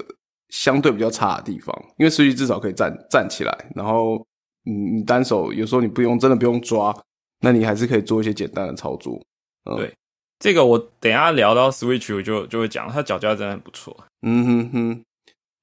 [0.49, 4.25] 相对比较差的地方，因为 Switch 至少可以站站起来，然后
[4.63, 6.95] 你你单手有时候你不用真的不用抓，
[7.41, 9.21] 那你还是可以做一些简单的操作。
[9.77, 9.93] 对，
[10.39, 13.95] 这个我等下聊到 Switch 我就就会讲，它脚架真的很不错。
[14.21, 15.03] 嗯哼哼，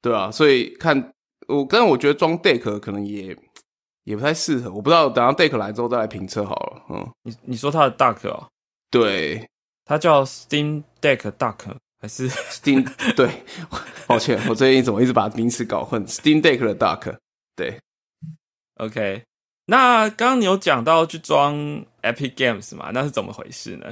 [0.01, 1.13] 对啊，所以看
[1.49, 3.37] 我，但我觉得装 Deck 可能也
[4.05, 6.83] 也不太适合，我不知道等下 Deck 来之后再来评测好了。
[6.91, 8.49] 嗯，你你说它的 Duck 哦？
[8.93, 9.49] 对，
[9.87, 11.57] 它叫 Steam Deck Duck
[11.99, 12.87] 还是 Steam？
[13.17, 13.43] 对，
[14.07, 17.17] 抱歉，我最近怎么一直把名词搞混？Steam Deck 的 Duck，
[17.57, 17.79] 对
[18.77, 19.23] ，OK。
[19.67, 21.55] 那刚刚你有讲到去装
[22.03, 22.91] Epic Games 嘛？
[22.93, 23.87] 那是怎么回事呢？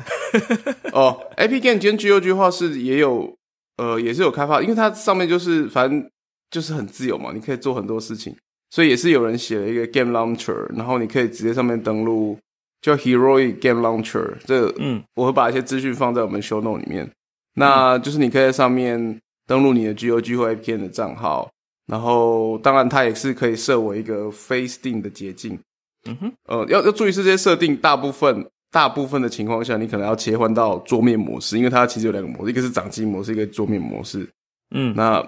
[0.93, 3.35] 哦，Epic Games 跟 GOG 话是也有，
[3.79, 6.11] 呃，也是有开发，因为它上面就是反正
[6.51, 8.37] 就是很自由嘛，你可以做很多事情，
[8.71, 12.37] 所以也是有人写了一个 Game Launcher，然后你可以直接上面登录，
[12.81, 14.37] 叫 Heroic Game Launcher。
[14.45, 17.11] 这嗯，我会把一些资讯放在我们 Show Note 里面。
[17.55, 21.51] 那就是你可以在上面登录你的 GOG 或 Games 的账号。
[21.87, 25.59] 然后，当然，它也是可以设为一个非 Steam 的捷径。
[26.07, 34.25] 嗯哼，呃，要要注意是这些设定，大部分大部分的情况下，你可能要切换到桌面模式，因为它其实有两个模式，一个是掌机模式，一个桌面模式。
[34.73, 35.21] 嗯，那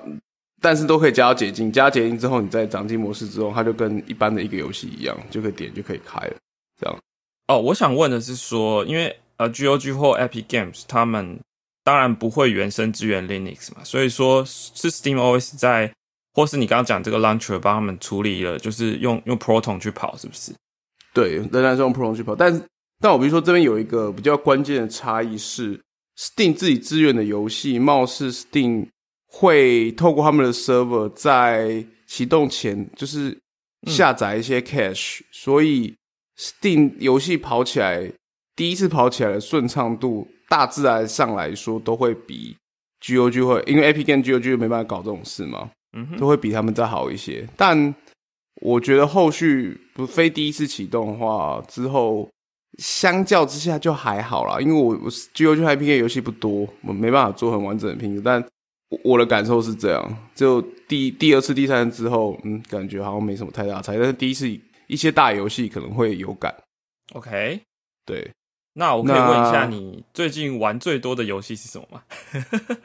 [0.61, 6.35] 但是都可以加到捷径，加捷径之后，你在掌机模式之后，它就跟一般的一个游戏一样，就可以点就可以开了。
[6.81, 6.97] 这样。
[7.47, 11.39] 哦，我想问的是说，因为呃，GOG 或 Epic Games 他们
[11.85, 15.93] 当然不会原生支援 Linux 嘛，所以说是 Steam OS 在。
[16.35, 20.51] 或是你刚刚讲这个 launcher 帮他们处理了，就是用用 Proton 去跑，是不是？
[21.13, 22.35] 对，仍然是用 Proton 去跑。
[22.35, 22.51] 但
[23.01, 25.79] 但我比如说这边有一个比较关键的差异是
[26.19, 28.87] ，Steam 自己支援的游戏，貌似 Steam
[29.27, 33.39] 会透过他们的 server 在启动前就是
[33.87, 35.95] 下载一些 cache，所以
[36.39, 38.11] Steam 游戏跑起来
[38.57, 42.57] 第一次跑起来的顺畅度，大致来上来说都会比
[43.03, 45.71] GOG 会，因为 App 跟 GOG 没办法搞这种事嘛。
[45.95, 47.95] 嗯，都会比他们再好一些，但
[48.63, 52.27] 我觉得后续不非第一次启动的话，之后
[52.79, 58.43] 相较之下就还好啦，因为我我 G O G I P K 游戏不多，我没办法做很完整的评估，但
[59.05, 64.49] 我的感受是这样，就第第二次、第三次之后，嗯，感觉好像没什么太大差，但是第一次
[64.93, 66.55] 一些大游戏可能会有感。
[67.15, 67.61] OK，
[68.05, 68.31] 对，
[68.75, 72.03] 那我可以问一下，你最近玩最多的游戏是什么吗？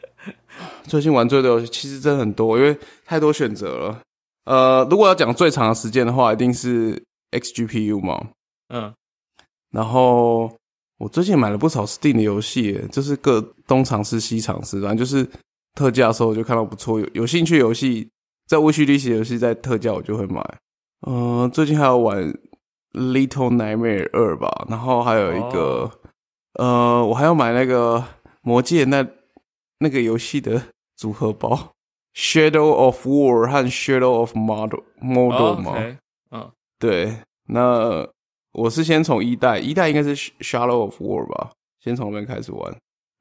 [0.88, 4.02] 最近玩最多游戏其实真的很多，因为太多选择了。
[4.46, 8.30] 呃，如果要讲最长的时间的话，一定是 XGPU 嘛。
[8.70, 8.94] 嗯。
[9.72, 10.50] 然后
[10.98, 15.30] 我最近买了不少 Steam 的游戏，就是各东尝试西尝试，反正就是
[15.76, 18.10] 特价的时候就看到不错，有有兴趣游戏
[18.48, 20.42] 在 Wishlist 游戏在特价我就会买。
[21.06, 22.34] 嗯，最近还有玩
[22.94, 25.92] Little Nightmare 二吧，然后还有一个
[26.54, 28.04] 呃，我还要买那个
[28.42, 29.06] 魔戒那。
[29.80, 30.60] 那个游戏的
[30.96, 31.76] 组合包
[32.16, 35.76] ，Shadow of War 和 Shadow of Model Model 嘛？
[36.32, 37.16] 嗯，对。
[37.46, 38.10] 那
[38.54, 42.76] 我是先从一代，一代应该是 Shadow of War 吧，先从那边开始玩，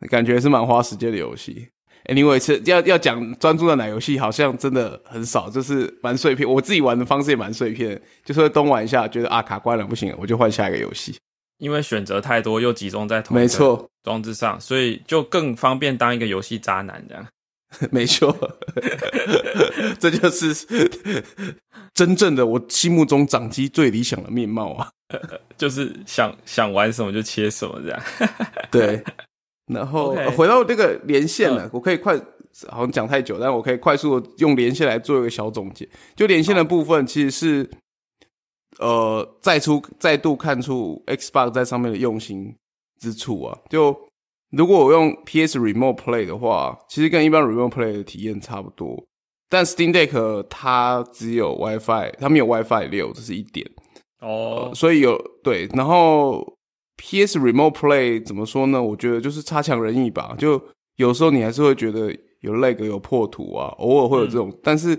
[0.08, 1.68] 感觉是蛮花时间的游戏。
[2.08, 6.48] Anyway，是要要讲专注的奶游戏，好像真的很少，就是蛮碎片。
[6.48, 11.16] 我自己玩的方式也蛮碎片，就是东玩一下，觉得啊卡关了不行，我就换下一个游戏。
[11.58, 17.26] 因为选择太多，又集中在同没错装置上，所以就更方便当一个游戏渣男这样。
[17.90, 18.34] 没错，
[19.98, 20.54] 这就是
[21.92, 24.88] 真正的我心目中掌机最理想的面貌啊！
[25.58, 28.00] 就是想想玩什么就切什么这样。
[28.70, 29.02] 对，
[29.66, 32.16] 然后回到这个连线了，我可以快
[32.68, 35.88] 好像讲太久，但我可以快速的用连线来做一个小总结。
[36.14, 37.70] 就连线的部分，其实是。
[38.78, 42.54] 呃，再出再度看出 Xbox 在上面的用心
[43.00, 43.58] 之处啊！
[43.70, 43.98] 就
[44.50, 49.02] 如果我用 PS Remote Play 的话，其实跟一般 Remote Play 的体验差不多。
[49.48, 53.66] 但 Steam Deck 它只有 WiFi，它没有 WiFi 六，这是一点
[54.20, 54.70] 哦。
[54.74, 56.55] 所以有对，然后
[56.96, 58.82] PS Remote Play 怎么说呢？
[58.82, 60.34] 我觉得就是差强人意吧。
[60.38, 60.62] 就
[60.96, 64.52] 有时候你还是会觉得有 lag 有破图啊，偶尔会有这种。
[64.62, 64.98] 但是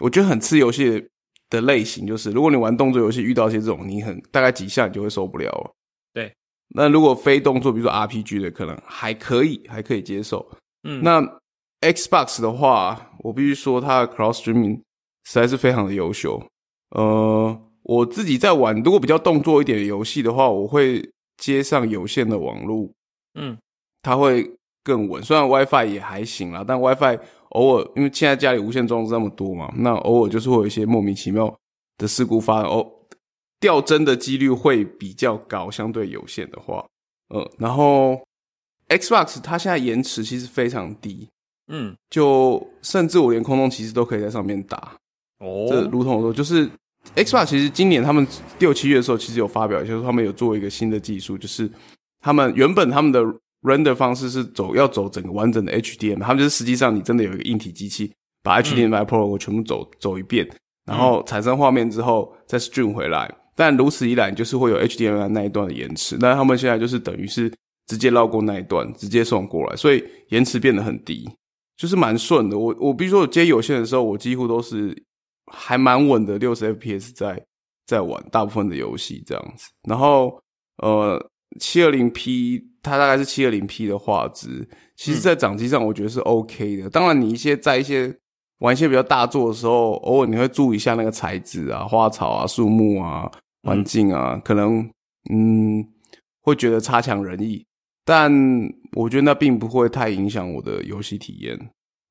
[0.00, 1.06] 我觉得很吃游戏。
[1.50, 5.70] 的类型就是，如果你玩动作游戏遇到一些这种，你很大概几下你就会受不了了。
[6.12, 6.32] 对，
[6.74, 10.44] 那如果非动作，比如说 RPG 的，可能还可以，还可以接受。
[10.82, 11.20] 嗯，那
[11.82, 14.78] Xbox 的话，我必须说它的 Cross Streaming
[15.24, 16.42] 实在是非常的优秀。
[16.90, 22.90] 呃，我自己在玩，如果比较动作一点的游戏的话，我会接上有线的网络。
[23.34, 23.56] 嗯，
[24.02, 24.50] 它会
[24.82, 25.22] 更稳。
[25.22, 27.18] 虽然 WiFi 也还行啦，但 WiFi。
[27.54, 31.56] 偶尔，因为现在家里无线装置那么多嘛，那偶尔就是会有一些莫名其妙
[31.96, 32.84] 的事故发生，哦，
[33.60, 36.84] 掉帧的几率会比较高，相对有线的话，
[37.28, 38.20] 呃，然后
[38.88, 41.28] Xbox 它现在延迟其实非常低，
[41.68, 44.96] 嗯，就甚至我连空中骑士都可以在上面打，
[45.38, 46.68] 哦，这如同我说，就是
[47.16, 48.26] Xbox 其实今年他们
[48.58, 51.70] 六七月的时候其实有发表，就是他们有做一个新的技术，就是
[52.20, 53.22] 他们原本他们的
[53.62, 58.12] render 方式是走要走整个完整的 HDMI，他们就是实际上你真的有一个硬体机器
[58.42, 60.48] 把 HDMI protocol 全部走走一遍，
[60.86, 63.32] 然后产生画面之后再 stream 回来。
[63.56, 66.16] 但如此一来，就是会有 HDMI 那一段的延迟。
[66.18, 67.48] 那他们现在就是等于是
[67.86, 71.24] 直接绕过那一段，直接送过来，所以延迟变得很低，
[71.76, 72.58] 就是蛮顺的。
[72.58, 74.92] 我我比如说我接有线的时候，我几乎都是
[75.52, 77.44] 还蛮稳的，六十 FPS 在
[77.86, 79.68] 在玩大部分的游戏这样子。
[79.88, 80.40] 然后
[80.82, 81.30] 呃，
[81.60, 86.90] 七二零 P 它大概是七二零 P 的画质，其实在掌机上我觉得是 OK 的。
[86.90, 88.14] 当然，你一些在一些
[88.58, 93.30] 玩一些比较大作的时候，偶尔你会注意一下那个材质啊、花草啊、树木啊。
[93.66, 94.86] 环境啊，可能
[95.32, 95.82] 嗯
[96.42, 97.64] 会觉得差强人意，
[98.04, 98.30] 但
[98.92, 101.58] 我觉得那并不会太影响我的游戏体验，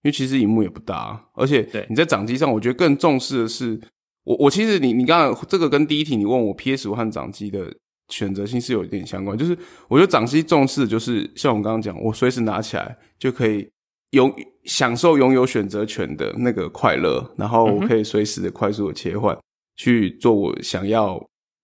[0.03, 3.79] 因为其实荧幕也不大，而且你在掌机上，我觉得更重视的是，
[4.23, 7.73] 我我其实你你刚刚这个跟第一题你问我 PS 五和掌机的
[8.09, 13.67] 选择性是有一点相关，就是我觉得掌机重视的就是像我刚刚讲，我随时拿起来就可以
[14.11, 14.33] 拥
[14.65, 19.37] 享受拥有选择权的那个快乐，然后我可以随时的快速的切换
[19.75, 21.19] 去做我想要。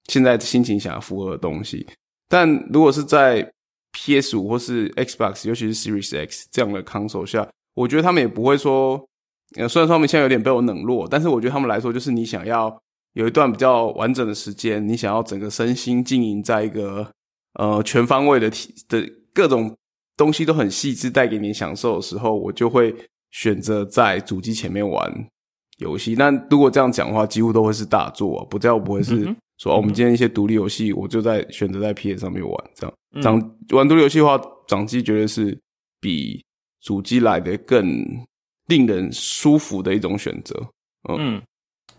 [0.08, 1.86] 现在心情想要符合的东西，
[2.28, 3.48] 但如果是在
[3.92, 8.94] PS 五或是 Xbox，尤其是 Series X 这样的 console 下，我觉得他们也不会说，
[9.58, 12.76] 呃，虽然说他们现在有点被我冷落，但是我觉得他们来说，就是你想要
[13.14, 17.10] 有一段比较完整的时间，你想要整个身心经营在一个
[17.54, 19.04] 呃全方位的体的
[19.34, 19.76] 各种
[20.18, 22.96] 东西都很细致，带给你享受的时候，我就会
[23.32, 25.28] 选择在主机前面玩
[25.78, 26.16] 游戏。
[26.18, 29.36] 那如果这样讲的话，几乎都会是大作，不叫不会是。
[29.58, 33.34] 说我们今天一些独立游戏，我就在选择在 PS 上面玩，这样掌
[33.72, 35.60] 玩独立游戏的话，掌机绝对是
[36.00, 36.42] 比
[36.82, 37.88] 主机来的更
[38.68, 40.56] 令人舒服的一种选择。
[41.08, 41.42] 嗯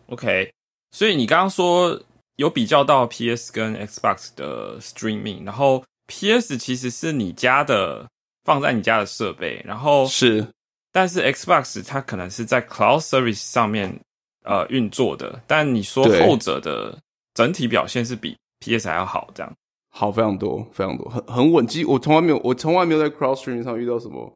[0.06, 0.52] ，OK，
[0.90, 2.00] 所以你刚刚说
[2.36, 8.08] 有比较到 PS 跟 Xbox 的 Streaming，然后 PS 其实是你家的
[8.44, 10.46] 放在你家的设备，然后是，
[10.92, 13.98] 但是 Xbox 它可能是在 Cloud Service 上面
[14.44, 16.98] 呃运作的，但你说后者的。
[17.32, 19.50] 整体表现是比 PS 还要好，这样
[19.88, 21.64] 好非常多，非常多，很很稳。
[21.64, 24.30] 基我从来没有，我从来没有在 Cross Stream 上遇到什么，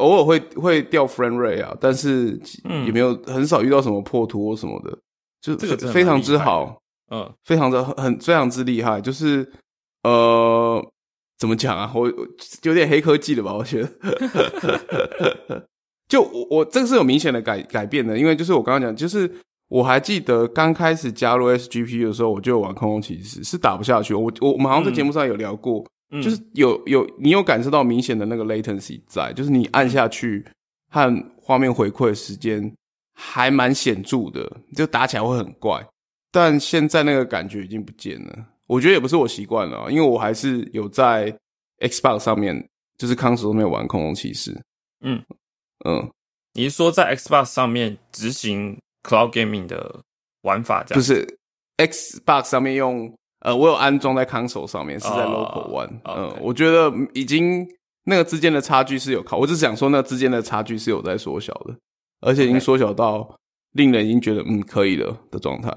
[0.00, 2.40] 偶尔会会掉 Frame Rate 啊，但是
[2.86, 4.98] 也没有很少遇到什么破图或什么的，
[5.40, 9.00] 就这个非常之好，嗯，非常的很非常之厉害。
[9.00, 9.48] 就是
[10.02, 10.84] 呃，
[11.38, 11.92] 怎么讲啊？
[11.94, 12.12] 我
[12.62, 13.52] 有点黑科技了吧？
[13.54, 15.66] 我觉得，
[16.08, 19.30] 就我我这个是有明显的改改变的，因为就是我刚刚讲，就是。
[19.70, 24.12] 我还记得刚开始加入 SGP 的时候，我就玩空空骑士是打不下去。
[24.12, 25.86] 我我我们好像在节目上有聊过，
[26.22, 30.44] 就是有有你有感受到明显的那个 latency 在，就是你按下去
[30.88, 32.74] 和画面回馈的时间
[33.14, 35.86] 还蛮显著的，就打起来会很怪。
[36.32, 41.36] 但现在那个感觉已经不见了，我觉得也不是我习惯了，因为我还是有在
[41.78, 44.58] Xbox 上面，就是康石上面玩恐龙骑士。
[45.00, 45.22] 嗯
[45.84, 46.10] 嗯，
[46.54, 50.02] 你是说在 Xbox 上面执行？Cloud Gaming 的
[50.42, 51.38] 玩法这样，就是
[51.78, 56.00] Xbox 上面用，呃，我有安装在 Console 上面，是在 Local One。
[56.04, 57.66] 嗯，我觉得已经
[58.04, 61.74] 那个之间的差距是有靠，我只是想说那之间的差距是有在缩小的，
[62.20, 63.38] 而且已经缩小到
[63.72, 65.70] 令人已经觉得嗯可以了的状态。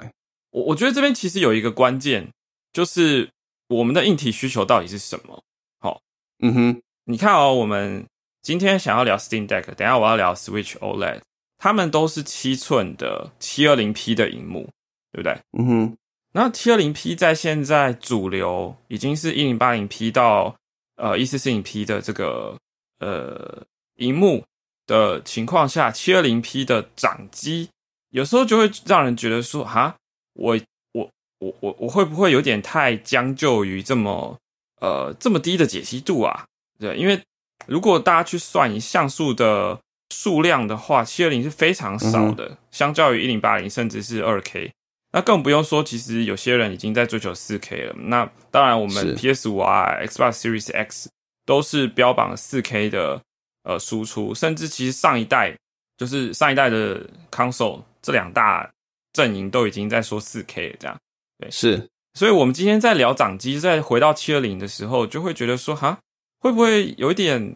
[0.52, 2.30] 我我觉得这边其实有一个关键，
[2.74, 3.30] 就是
[3.70, 5.42] 我们的硬体需求到底是什么？
[5.80, 6.02] 好，
[6.40, 8.06] 嗯哼，你看哦，我们
[8.42, 11.22] 今天想要聊 Steam Deck，等下我要聊 Switch OLED。
[11.58, 14.68] 他们都是七寸的七二零 P 的荧幕，
[15.14, 15.38] 对不对？
[15.58, 15.98] 嗯哼。
[16.34, 20.56] 那七二零 P 在现在主流已经是一零八零 P 到
[20.96, 22.58] 呃一四四零 P 的这个
[23.00, 23.64] 呃
[23.96, 24.44] 荧幕
[24.86, 27.70] 的情况下，七二零 P 的掌机
[28.10, 29.96] 有时候就会让人觉得说，哈，
[30.34, 30.60] 我
[30.94, 34.38] 我我我我会不会有点太将就于这么
[34.82, 36.46] 呃这么低的解析度啊？
[36.80, 37.22] 对，因为
[37.68, 39.80] 如果大家去算一像素的。
[40.10, 44.72] 数量的话，七二零是非常少的，相较于一零八零，甚至是二 K，
[45.14, 47.94] 那更不用说，其实有些人已经在追求四 K 了。
[47.98, 51.10] 那当然，我们 PS 五啊，Xbox Series X
[51.46, 53.22] 都是标榜四 K 的
[53.64, 55.56] 呃输出，甚至其实上一代
[55.98, 58.70] 就是上一代的 console 这两大
[59.14, 60.98] 阵营都已经在说四 K 这样。
[61.38, 61.88] 对，是。
[62.16, 66.00] 所以我们今天在聊掌机，在回到七二零的时候，就会觉得说，哈，
[66.40, 67.56] 会不会有一点？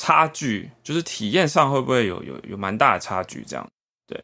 [0.00, 3.42] 差距就是体验上会不会有有有蛮大的差距？
[3.44, 3.68] 这样
[4.06, 4.22] 对。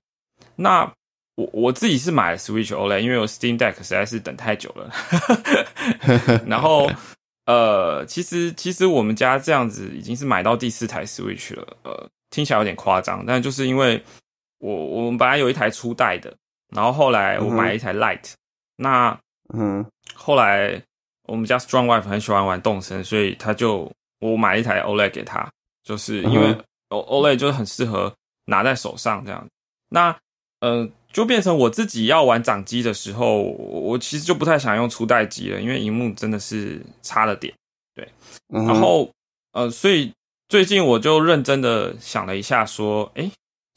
[0.55, 0.89] 那
[1.37, 4.91] 我我自己是买了 Switch OLED，因为我 Steam Deck 实在是等太久了。
[6.47, 6.91] 然后
[7.47, 11.77] 呃，其实其实我们家这样子已经是买到第四台 Switch 了。
[11.83, 14.03] 呃，听起来有点夸张，但就是因为
[14.59, 16.35] 我我们本来有一台初代的，
[16.75, 18.33] 然后后来我买了一台 Light，。
[18.77, 19.19] 那
[19.55, 20.81] 嗯，后来
[21.25, 23.91] 我们家 Strong Wife 很喜欢玩动森，所以他就。
[24.21, 25.47] 我买一台 OLED 给他，
[25.83, 26.57] 就是因为
[26.89, 28.11] OLED 就是很适合
[28.47, 29.47] 拿在手上这样。
[29.91, 30.17] 那
[30.61, 37.55] 呃，就变成我自己要玩掌机的时候，我其实就不太想用初代机了，因为荧幕真的是差了点。
[37.95, 38.09] 对，
[38.49, 39.09] 然后
[39.53, 40.13] 呃，所以
[40.49, 43.31] 最近我就认真的想了一下，说，哎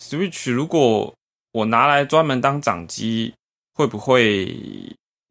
[0.03, 1.13] ，Switch 如果
[1.51, 3.35] 我拿来专门当掌机，
[3.75, 4.47] 会不会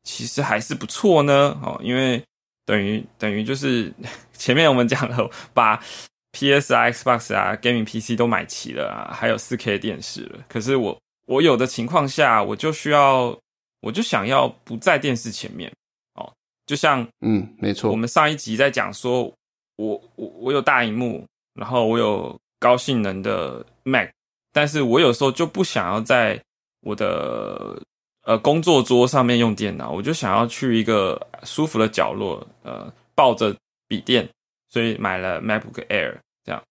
[0.04, 1.58] 其实还是不错呢？
[1.60, 2.22] 哦，因为
[2.64, 3.92] 等于等于就是
[4.32, 5.82] 前面我们讲了，把
[6.30, 10.38] PS、Xbox 啊、Gaming PC 都买齐了啊，还有 4K 电视了。
[10.48, 10.96] 可是我
[11.26, 13.38] 我有的情况下，我就需要，
[13.80, 15.70] 我就想要不在电视前面。
[16.14, 16.32] 哦，
[16.64, 19.32] 就像嗯，没错，我们上一集在讲说，
[19.76, 24.08] 我我我有大荧幕，然后我有高性能的 Mac，
[24.52, 26.40] 但是我有时候就不想要在
[26.80, 27.82] 我的
[28.22, 33.54] 呃工作桌上面用电脑，我就想要去一个舒服的角落，呃，抱着
[33.88, 34.28] 笔电，
[34.68, 36.62] 所以买了 MacBook Air 这样，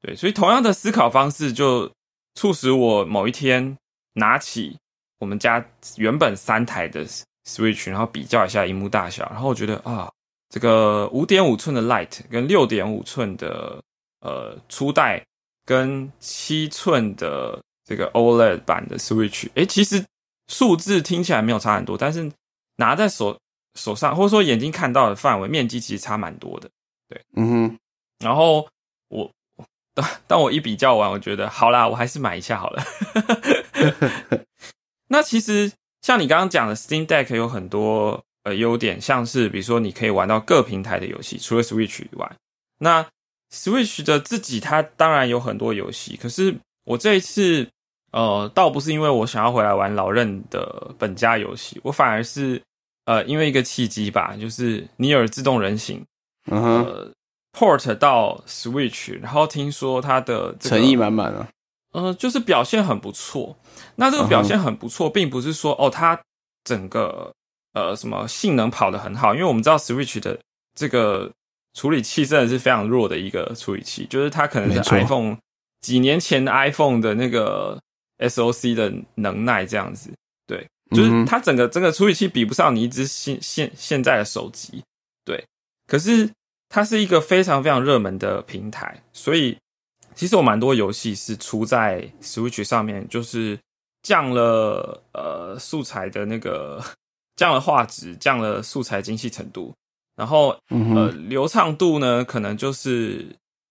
[0.00, 1.90] 对，所以同样的思考方式就
[2.34, 3.76] 促使我某一天。
[4.14, 4.76] 拿起
[5.18, 5.64] 我们家
[5.96, 7.06] 原本三台的
[7.46, 10.10] Switch，然后比较一下荧幕大小，然后我觉得啊，
[10.48, 13.80] 这个五点五寸的 Lite 跟六点五寸的
[14.20, 15.24] 呃初代
[15.64, 20.04] 跟七寸的这个 OLED 版的 Switch，哎，其实
[20.48, 22.30] 数字听起来没有差很多，但是
[22.76, 23.38] 拿在手
[23.76, 26.68] 手上或者说眼睛看到的范围面积其实差蛮多的，
[27.08, 27.78] 对，嗯哼，
[28.18, 28.68] 然后
[29.08, 29.30] 我。
[30.00, 32.82] 当当我一比较完，我觉得好啦，我还是买一下好了。
[35.08, 35.70] 那其实
[36.02, 42.30] 像你刚刚讲的，Steam Deck 有很多呃优点，像是比如说你可以玩到各平台的游戏，除了 Switch 以外，
[42.78, 43.06] 那
[43.52, 46.16] Switch 的自己它当然有很多游戏。
[46.16, 47.68] 可是我这一次
[48.12, 52.62] 呃，倒不是因为我想要回来玩老任的本家游戏，我反而是
[53.04, 56.00] 呃因为一个契机吧，就是《尼尔：自动人形》。
[56.46, 57.12] 嗯哼。
[57.52, 61.48] Port 到 Switch，然后听说它的诚意满满啊，
[61.92, 63.56] 呃，就是表现很不错。
[63.96, 66.20] 那这个表现很不错，并不是说哦，它
[66.62, 67.32] 整个
[67.72, 70.38] 呃什么性能跑得很好，因为我们知道 Switch 的
[70.76, 71.30] 这个
[71.74, 75.36] 处理器真的是非常弱的一个处理器，就是它可能是 iPhone
[75.80, 77.80] 几年前的 iPhone 的那个
[78.18, 80.12] SOC 的能耐这样子。
[80.46, 84.82] 对，就是它整个整个处理器比不上你一只现现现在的手机。
[85.24, 85.44] 对，
[85.88, 86.30] 可是。
[86.72, 89.58] 它是一个非常非常热门的平台，所以
[90.14, 93.58] 其实我蛮多游戏是出在 Switch 上面，就是
[94.04, 96.80] 降了呃素材的那个
[97.34, 99.74] 降了画质，降了素材精细程度，
[100.14, 103.26] 然后呃流畅度呢，可能就是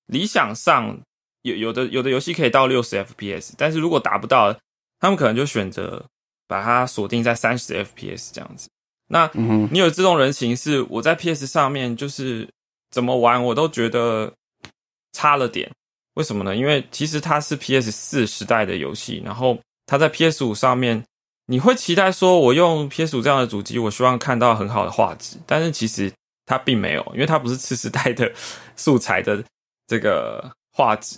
[0.07, 0.99] 理想上
[1.43, 4.53] 有有的有的游戏可以到六十 FPS，但是如果达不到，
[4.99, 6.05] 他们可能就选择
[6.49, 8.67] 把它锁定在三十 FPS 这样子。
[9.07, 9.31] 那
[9.71, 12.49] 你有自动人形是我在 PS 上面就是。
[12.91, 14.33] 怎么玩我都觉得
[15.13, 15.69] 差了点，
[16.15, 16.55] 为什么呢？
[16.55, 21.03] 因为其实它是 PS 四时代的游戏，然后它在 PS 五上面，
[21.45, 26.11] 你会期待说，我用 PS 五这样的主机，我希望看到很好的画质，但是其实
[26.45, 28.31] 它并没有，因为它不是次时代的
[28.75, 29.43] 素材的
[29.87, 31.17] 这个画质。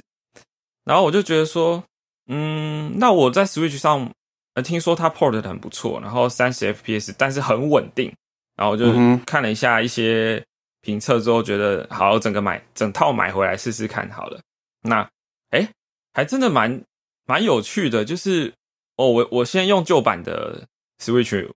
[0.84, 1.84] 然后我就觉得说，
[2.28, 4.11] 嗯，那我在 Switch 上，
[4.55, 8.13] 呃，听说它 port 的很不错，然后三十 FPS，但是很稳定，
[8.57, 8.86] 然后我就
[9.26, 10.43] 看了一下一些。
[10.82, 14.42] 评测之后觉得好，整个买整套买回来试试看好了。
[14.82, 15.08] 那
[15.52, 15.70] 哎，
[16.14, 16.84] 还真的蛮
[17.28, 18.52] 蛮有趣的，就是
[18.98, 20.68] 哦，我我先用旧版的
[21.00, 21.48] Switch，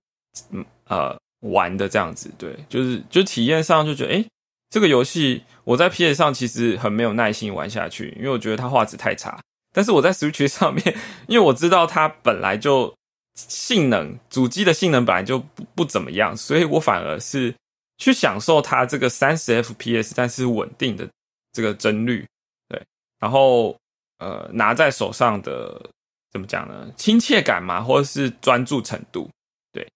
[0.50, 4.24] 嗯呃玩的这样子，对，就是就体验上就觉得哎，
[4.70, 9.40] 这个游戏我在 PS 上其实很没有耐心玩下去，因为我觉得它画质太差。
[9.72, 10.96] 但是我在 Switch 上面，
[11.26, 12.94] 因为我知道它本来就
[13.34, 17.52] 性能主机的性能本来就不不怎么样，所以我反而是。
[17.98, 21.08] 去享受它这个三十 FPS 但是稳定的
[21.52, 22.26] 这个帧率，
[22.68, 22.82] 对，
[23.18, 23.76] 然后
[24.18, 25.90] 呃拿在手上的
[26.30, 26.90] 怎么讲呢？
[26.96, 29.30] 亲切感嘛，或者是专注程度，
[29.72, 29.86] 对。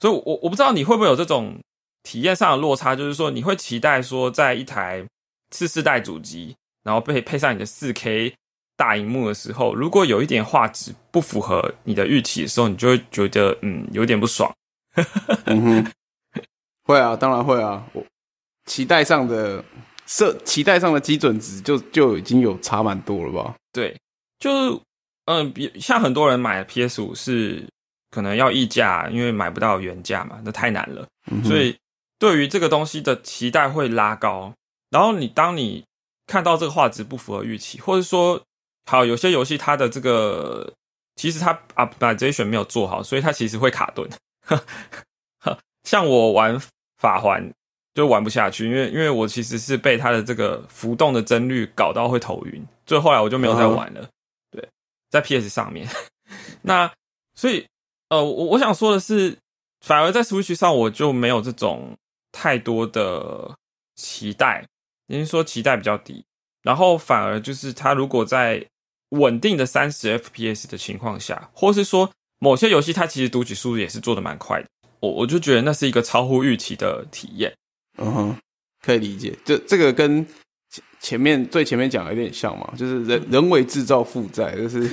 [0.00, 1.58] 所以，我我不知道你会不会有这种
[2.02, 5.06] 体验上的落差，就是说你会期待说，在一台
[5.50, 8.34] 次世代主机，然后配配上你的四 K
[8.78, 14.50] 大荧幕的时候，如果有一点画质不符合你的预期的时候，你就会觉得嗯有点不爽。
[16.90, 17.86] 会啊，当然会啊。
[17.92, 18.04] 我
[18.66, 19.64] 期待上的
[20.06, 23.54] 设，期待上的基准值就就已经有差蛮多了吧？
[23.72, 23.96] 对，
[24.38, 24.80] 就
[25.26, 27.64] 嗯，比像很多人买 PS 五是
[28.10, 31.06] 可能要溢价，因为买不到原价嘛，那太难了。
[31.44, 31.76] 所以
[32.18, 34.52] 对于这个东西的期待会拉高。
[34.90, 35.84] 然后你当你
[36.26, 38.42] 看到这个画质不符合预期，或者说
[38.90, 40.72] 好有些游戏它的这个
[41.16, 44.08] 其实它 optimization 没有做好，所以它其实会卡顿。
[45.84, 46.60] 像我玩。
[47.00, 47.52] 法环
[47.94, 54.08] 就玩不下去，因为因为我其实是被它的这个浮动的帧率搞到会头晕，所以后来我就没有再玩了。
[54.52, 54.68] 对，
[55.10, 55.88] 在 PS 上面，
[56.62, 56.92] 那
[57.34, 57.66] 所以
[58.10, 59.36] 呃，我我想说的是，
[59.80, 61.96] 反而在 Switch 上我就没有这种
[62.30, 63.56] 太多的
[63.96, 64.64] 期待，
[65.06, 66.24] 您说期待比较低，
[66.62, 68.64] 然后反而就是它如果在
[69.10, 74.68] 稳定的三十 FPS 的情况下，或是说某些游戏它其实读取速度也是做的蛮快的，
[75.00, 77.52] 我我就觉得那是一个超乎预期的体验。
[77.98, 78.36] 嗯哼，
[78.84, 79.34] 可以理解。
[79.44, 80.24] 这这个跟
[80.70, 84.88] 前前面最前面讲的有点像嘛，就是人人为制造负债，就是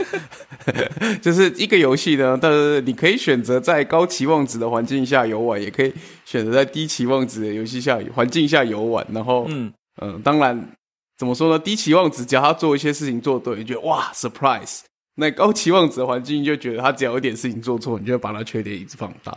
[1.22, 5.94] 就是一个游戏呢，但是你可以选择在高期望值的环境下游玩，也可以
[6.26, 9.06] 选择在低期望值的游戏下环境下游玩。
[9.14, 10.72] 然后，嗯嗯，当然
[11.18, 11.60] 怎么说呢？
[11.60, 14.80] 低期望值只要他做一些事情做对，你觉得哇，surprise。
[15.16, 19.36] 那高期望值的环境就觉得他只要有点事情做错，你就把他缺点一直放大。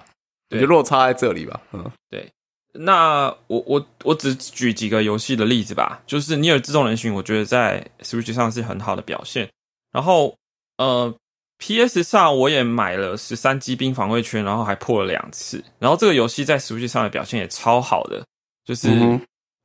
[0.51, 1.61] 我觉得落差在这里吧。
[1.73, 2.31] 嗯，对。
[2.73, 9.49] 那我我我只举几个游戏的例子吧，就是《尼尔：自动人形》，我觉得在 Switch 上是很好的表现。
[9.91, 10.37] 然后，
[10.79, 11.13] 呃
[11.59, 15.65] ，PS 上我也买了十三机兵防卫圈，然后还破了两次。
[15.81, 18.25] 然后这个游戏在 Switch 上的表现也超好的，
[18.65, 18.89] 就是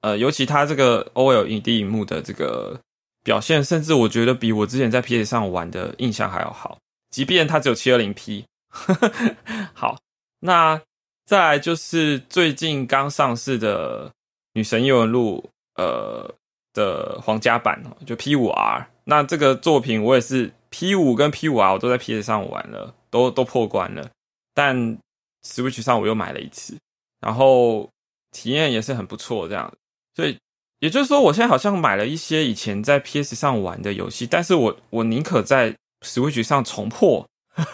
[0.01, 2.79] 呃，尤其它这个 OLED 荧幕的这个
[3.23, 6.79] 表现，甚至我觉得比我之前在 PS 上玩的印象还要好，
[7.11, 8.45] 即便它只有七二零 P。
[9.73, 9.95] 好，
[10.45, 10.81] 那。
[11.27, 14.07] 再来就是最近刚上市的
[14.53, 15.43] 《女神异闻录》
[15.83, 16.31] 呃
[16.71, 18.87] 的皇家版哦，就 P 五 R。
[19.05, 24.07] 那这个作品我也是 P 五跟 P 五 R 我都在 PS 上玩了，都都破关了。
[24.53, 24.99] 但
[25.41, 26.77] Switch 上我又买了一次，
[27.19, 27.89] 然后
[28.29, 29.73] 体验也是很不错，这样。
[30.15, 30.37] 所以
[30.77, 37.27] 也就是说，我现在好像买了一些以前在 PS 上玩的游戏，但是我我宁可在 Switch 上重破。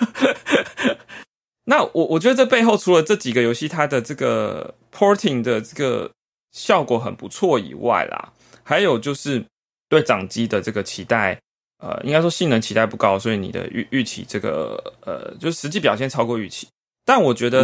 [1.72, 6.12] 那我我觉得这背后除了这几个游戏它的这个 porting 的这个
[6.52, 9.42] 效果很不错以外啦，还有就是
[9.88, 11.40] 对掌机的这个期待，
[11.78, 16.68] 呃，应该说性能期待不高，所以你的预预期这个呃，就实际表现超过预期。
[17.06, 17.64] 但我觉得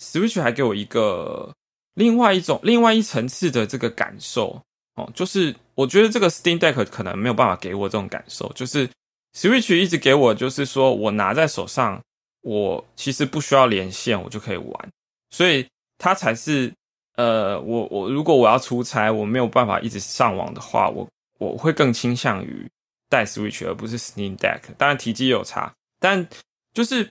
[0.00, 1.48] Switch 还给我一个
[1.94, 4.60] 另外一种另外一层次的这个感受
[4.96, 8.88] 哦，就是我觉得这个 Steam Deck 可能没有办法给我这种感受，就是
[9.36, 12.02] Switch 一直给我就是说我拿在手上。
[12.46, 14.88] 我其实不需要连线，我就可以玩，
[15.30, 15.66] 所以
[15.98, 16.72] 它才是
[17.16, 21.08] 呃，我我如果我要出差，我没有办法一直上网的话，我
[21.40, 22.64] 我会更倾向于
[23.08, 24.60] 带 Switch 而不是 Steam Deck。
[24.78, 26.24] 当然体积有差，但
[26.72, 27.10] 就是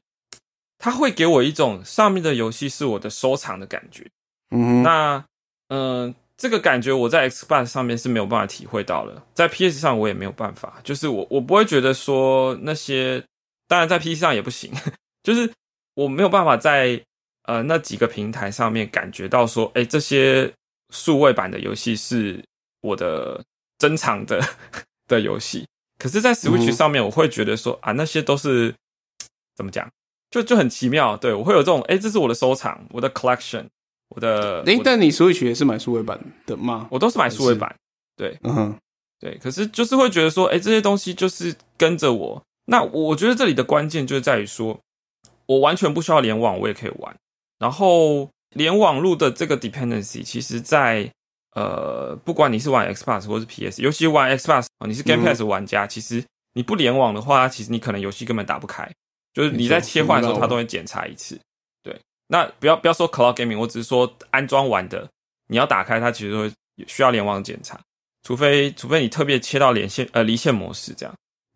[0.77, 4.09] 它会给我一种上面的游戏是我的收藏的感觉。
[4.51, 5.25] 嗯，那
[5.67, 13.21] 嗯，这个感觉我在 Xbox 上面是没有办法体会到了，在 PS 上我也没有办法，就是我我不会觉得说那些，
[13.67, 14.71] 当然在 PC 上也不行。
[15.25, 15.51] 就是
[15.95, 17.03] 我没有办法在
[17.45, 20.53] 呃那几个平台上面感觉到说，哎，这些
[20.91, 22.45] 数位版的游戏是
[22.81, 23.43] 我的
[23.79, 24.39] 珍藏的
[25.09, 25.65] 的游戏。
[25.97, 28.75] 可是，在 Switch 上面，我会觉得说，啊，那些都是
[29.55, 29.89] 怎么讲，
[30.29, 31.17] 就就很奇妙。
[31.17, 33.65] 对我会有这种，哎，这是我的收藏，我的 collection，
[34.09, 34.61] 我的。
[34.67, 36.87] 哎，但你 Switch 也是买数位版的吗？
[36.91, 37.75] 我都是买数位版。
[38.15, 38.79] 对，嗯哼，
[39.19, 39.37] 对。
[39.39, 42.43] 可是就是会觉得说，哎，这些东西就是跟着我。
[42.65, 44.79] 那我觉得这里的关键就是在于说。
[45.47, 47.15] 我完全不需要联网，我也可以玩。
[47.59, 51.11] 然后联网路的这个 dependency，其实，在
[51.55, 56.23] 呃，不管你是玩 Xbox 或是 PS，尤其玩 Xbox，你是 Game Pass 玩家，其实
[56.53, 58.89] 你不联网的话，其实你可能游戏根本打不开。
[59.33, 61.39] 就是你在切换的时候，它都会检查一次。
[61.83, 65.09] 对，那不要不要说 Cloud Gaming，我只是说安装完的，
[65.47, 66.51] 你要打开它，其实会
[66.87, 67.79] 需要联网检查，
[68.23, 71.13] 除非除非你特别切到连线呃离线模式这样。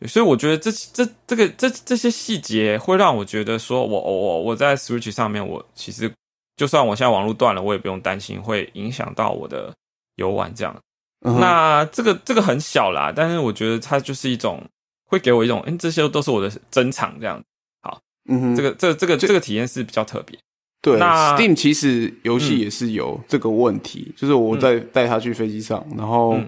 [0.08, 6.10] 所以我觉得这这这个这这些细节会让我觉得说，我我我在 Switch 上面，我其实
[6.56, 9.74] 就算我现在网络断了，我也不用担心会影响到我的
[10.16, 10.76] 游玩这样。
[11.22, 14.64] 那这个这个很小啦，但是我觉得它就是一种
[15.06, 17.43] 会给我一种，嗯，这些都是我的珍藏这样。
[17.82, 20.39] 好，嗯，这个这这个这个体验是比较特别。
[20.82, 26.39] 对那，Steam 其实游戏也是有这个问题，就是我在带他去飞机上，然后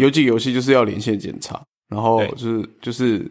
[0.00, 1.62] 有几个游戏就是要连线检查。
[1.88, 3.30] 然后就是就是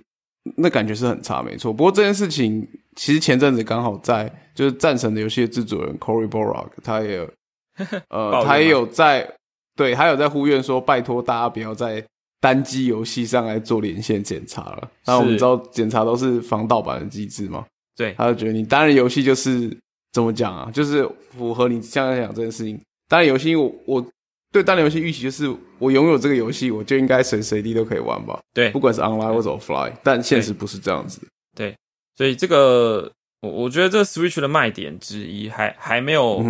[0.55, 1.72] 那感觉是很差，没错。
[1.72, 7.20] 不过这件事情其实前阵子刚好在就是战神的游戏的制作人 Cory Borog，他也
[8.10, 9.32] 呃他也有在
[9.76, 12.03] 对，他有在呼吁说拜托大家不要在
[12.39, 14.91] 单机游戏上来做连线检查了。
[15.05, 17.66] 那我们知道检查都是防盗版的机制嘛？
[17.95, 19.76] 对，他就觉得你单人游戏就是
[20.14, 20.72] 怎么讲啊？
[20.72, 22.80] 就是符合你现在讲这件事情。
[23.08, 24.05] 单人游戏我我。
[24.51, 28.39] 对单人游戏预期就是我拥有这个游戏，我就应该随随地都可以玩吧？
[28.53, 31.19] 对，不管是 online 或者 offline，但现实不是这样子。
[31.55, 31.75] 对，
[32.15, 36.43] 所以这个我我觉得这 Switch 的卖点之一还还没有，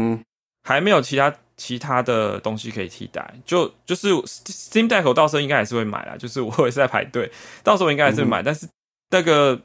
[0.64, 3.34] 还没有其他其他的东西可以替代。
[3.46, 7.30] 就就是 Steam Deck 到时候应该还是会买啦，就是我也是在排队，
[7.64, 8.68] 到时候应该还是买，但是
[9.10, 9.60] 那个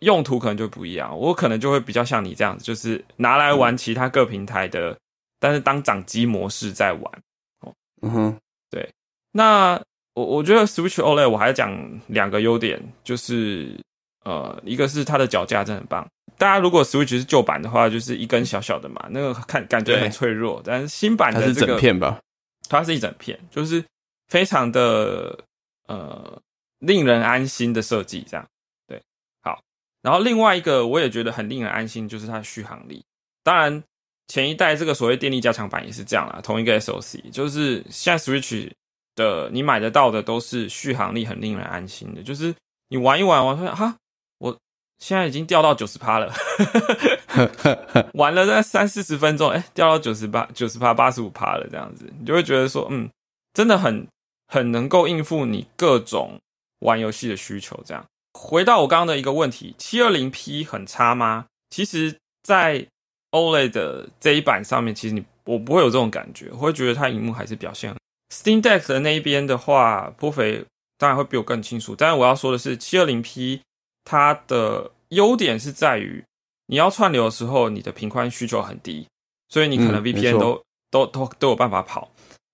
[0.00, 1.16] 用途可能就不一样。
[1.16, 4.98] 我可能就会比较像你这样子，就是拿来玩其他各平台的，
[5.38, 7.02] 但是当掌机模式在玩。
[8.02, 8.36] 嗯哼，
[8.70, 8.88] 对。
[9.32, 9.80] 那
[10.14, 13.74] 我我觉得 Switch OLED 我还讲两个优点，就是
[14.24, 16.06] 呃，一个是它的脚架真的很棒。
[16.36, 20.60] 大家如果 Switch 是旧版的话，就是一根小小的嘛，那个看感觉很脆弱。
[20.64, 22.20] 但是新版的这个，它是整片吧？
[22.68, 23.84] 它是一整片，就是
[24.28, 25.38] 非常的
[25.86, 26.40] 呃
[26.80, 28.26] 令人安心的设计。
[28.28, 28.46] 这样
[28.86, 29.00] 对，
[29.42, 29.60] 好。
[30.02, 33.04] 然后另外一个我也觉得很令人安心，就是它的续航力。
[33.44, 33.82] 当然
[34.28, 38.70] 前一代这个所谓电力加强版也是这样啦，同一个 SOC，就是现在 Switch
[39.14, 42.54] 的你买得到的都是续航力很令人安心的，就是
[42.88, 43.96] 你玩一玩，我发现哈。
[44.38, 44.56] 我
[44.98, 46.32] 现在已经掉到九十趴了，
[48.14, 53.10] 玩了那三四十分钟，哎，掉到九十八、九十趴、八十五趴了，这样子，你就会觉得说，嗯，
[53.52, 54.06] 真的很
[54.48, 56.38] 很能够应付你各种
[56.80, 57.78] 玩游戏的需求。
[57.84, 61.46] 这样，回到我刚刚的一个问题，七二零 P 很差吗？
[61.70, 62.86] 其实，在
[63.32, 67.94] OLED 的这一版上面，其实你我不会有这种感觉，我会觉得它荧幕还是表现。
[68.32, 70.64] Steam Deck 的那一边的话，波肥
[70.96, 73.60] 当然会比我更清楚，但是我要说的是，七二零 P。
[74.04, 76.24] 它的优点是在于，
[76.66, 79.06] 你要串流的时候，你的频宽需求很低，
[79.48, 80.60] 所以你可能 VPN 都
[80.90, 82.10] 都都都有办法跑。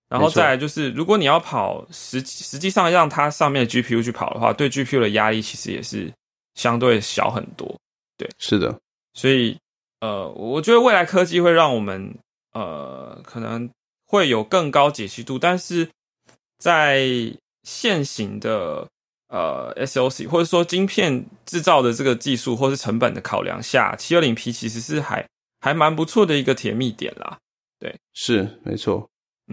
[0.07, 6.13] 然后再来就是，如果你要跑实实际上让它上面的 GPU 去跑的话，对 GPU 的压力其实也是
[6.53, 7.75] 相对小很多。
[8.15, 8.79] 对，是的。
[9.15, 9.57] 所以
[9.99, 12.17] 呃，我觉得未来科技会让我们
[12.53, 13.69] 呃可能
[14.05, 15.89] 会有更高解析度，但是
[16.57, 17.07] 在
[17.63, 18.87] 现行的。
[19.31, 25.23] 呃，SOC 或者说晶片制造的这个技术或是成本的考量下，七二零 P 其实是还
[25.59, 27.37] 还蛮不错的一个甜蜜点啦。
[27.77, 29.07] 对，是没错。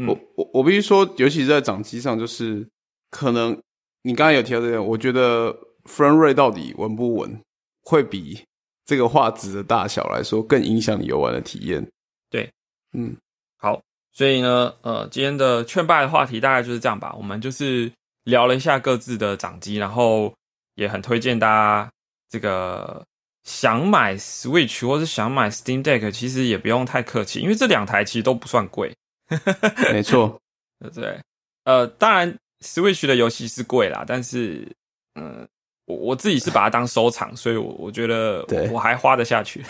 [0.09, 2.67] 我我我必须说，尤其是在掌机上，就是
[3.11, 3.61] 可能
[4.01, 7.39] 你刚才有提到这点，我觉得 frame rate 到底稳不稳，
[7.83, 8.43] 会比
[8.87, 11.87] 这个画质的大小来说更影响你游玩的体验。
[12.31, 12.51] 对，
[12.95, 13.15] 嗯，
[13.59, 13.83] 好，
[14.15, 17.93] 所以呢，呃，今天的劝败的话题大概就是这样吧，我们就是。
[18.27, 20.35] 聊了一下各自的掌机，然后
[20.75, 21.89] 也很推荐大家
[22.29, 23.07] 这个
[23.45, 28.93] 想买 Switch 或是想买 Steam Deck，其实也不用太客气，因为这两台其实都不算贵。
[29.93, 30.41] 没错，
[30.81, 31.21] 对对？
[31.63, 34.67] 呃，当然 Switch 的游戏是贵啦，但是
[35.15, 35.47] 嗯，
[35.87, 39.65] 我我自己是把它当收藏，所以我我觉得我还花得下去。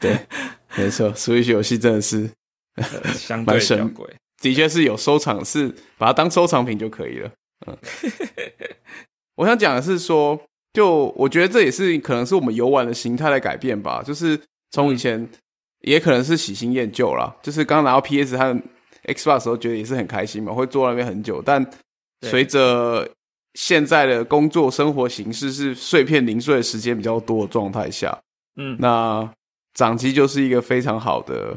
[0.00, 0.16] 对，
[0.76, 2.30] 没错，Switch 游戏真的是
[3.14, 4.08] 相对比较贵，
[4.40, 7.30] 的确是有收藏，是把它当收藏品就可以了。
[7.66, 7.76] 嗯，
[9.36, 10.40] 我想讲的是说，
[10.72, 14.02] 就我觉得这也是可能是我们游玩的形态的改变吧。
[14.02, 14.40] 就是
[14.70, 15.28] 从以前，
[15.80, 17.36] 也可能是喜新厌旧啦。
[17.42, 18.62] 就是刚拿到 PS 和
[19.04, 21.42] Xbox 时候，觉得也是很开心嘛，会坐那边很久。
[21.44, 21.68] 但
[22.22, 23.08] 随着
[23.54, 28.16] 现在的工作生活形式是碎片零碎的时间比较多的状态下，
[28.56, 29.28] 嗯，那
[29.74, 31.56] 掌机就是一个非常好的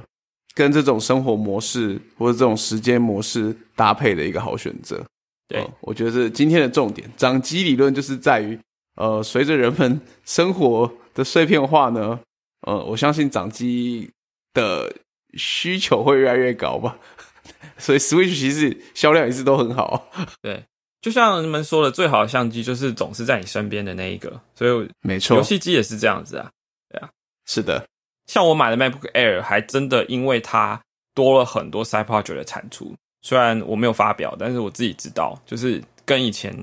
[0.55, 5.03] 跟这种生活模式或者这种时间模式搭配的一个好选择。
[5.47, 7.09] 对，我觉得是今天的重点。
[7.17, 8.57] 掌机理论就是在于，
[8.95, 12.19] 呃，随着人们生活的碎片化呢，
[12.61, 14.09] 呃，我相信掌机
[14.53, 14.91] 的
[15.33, 16.97] 需求会越来越高吧。
[17.77, 20.09] 所以 Switch 其实销量一直都很好。
[20.41, 20.63] 对，
[21.03, 24.39] 就像人们说的，最好的相机就是总是在你身边的那一个。
[24.55, 26.49] 所以没错，游戏机也是这样子啊。
[26.89, 27.09] 对啊，
[27.45, 27.85] 是的。
[28.27, 30.81] 像我买的 MacBook Air，还真的因为它
[31.13, 32.95] 多了很多 Side Project 的产出。
[33.21, 36.55] 虽然我没有发表，但是我自己知道，就是跟以前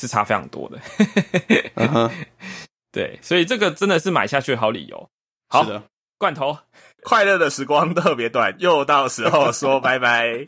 [0.00, 2.10] 是差非常多的。
[2.92, 5.08] 对，所以这个真的是买下去的好理由。
[5.48, 5.82] 好的，
[6.16, 6.56] 罐头，
[7.02, 10.46] 快乐的时光特别短，又到时候说拜拜。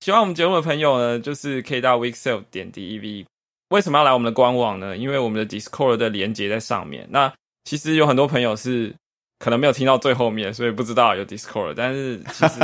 [0.00, 3.26] 喜欢我们节目的朋友呢，就是可以到 Weeksale 点 DEV。
[3.68, 4.96] 为什么要来我们的官网呢？
[4.96, 7.06] 因为我们的 Discord 的连接在上面。
[7.10, 7.32] 那
[7.64, 8.94] 其实有很多朋友是。
[9.42, 11.72] 可能没有听到最后面，所以不知道有 Discord。
[11.74, 12.60] 但是其实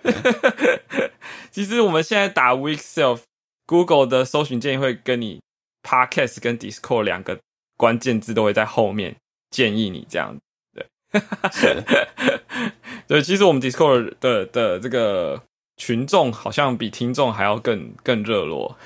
[1.52, 5.42] 其实我们现在打 Weekself，Google 的搜寻建议会跟你
[5.82, 7.38] Podcast 跟 Discord 两个
[7.76, 9.14] 关键字都会在后面
[9.50, 10.34] 建议你这样。
[10.72, 10.86] 对，
[13.06, 15.42] 对，其实我们 Discord 的的这个
[15.76, 18.76] 群众好像比听众还要更更热络。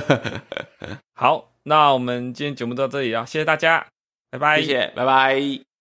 [1.14, 3.86] 好，那我们今天节目到这里啊，谢谢大家，
[4.30, 5.71] 拜拜，谢谢，拜拜。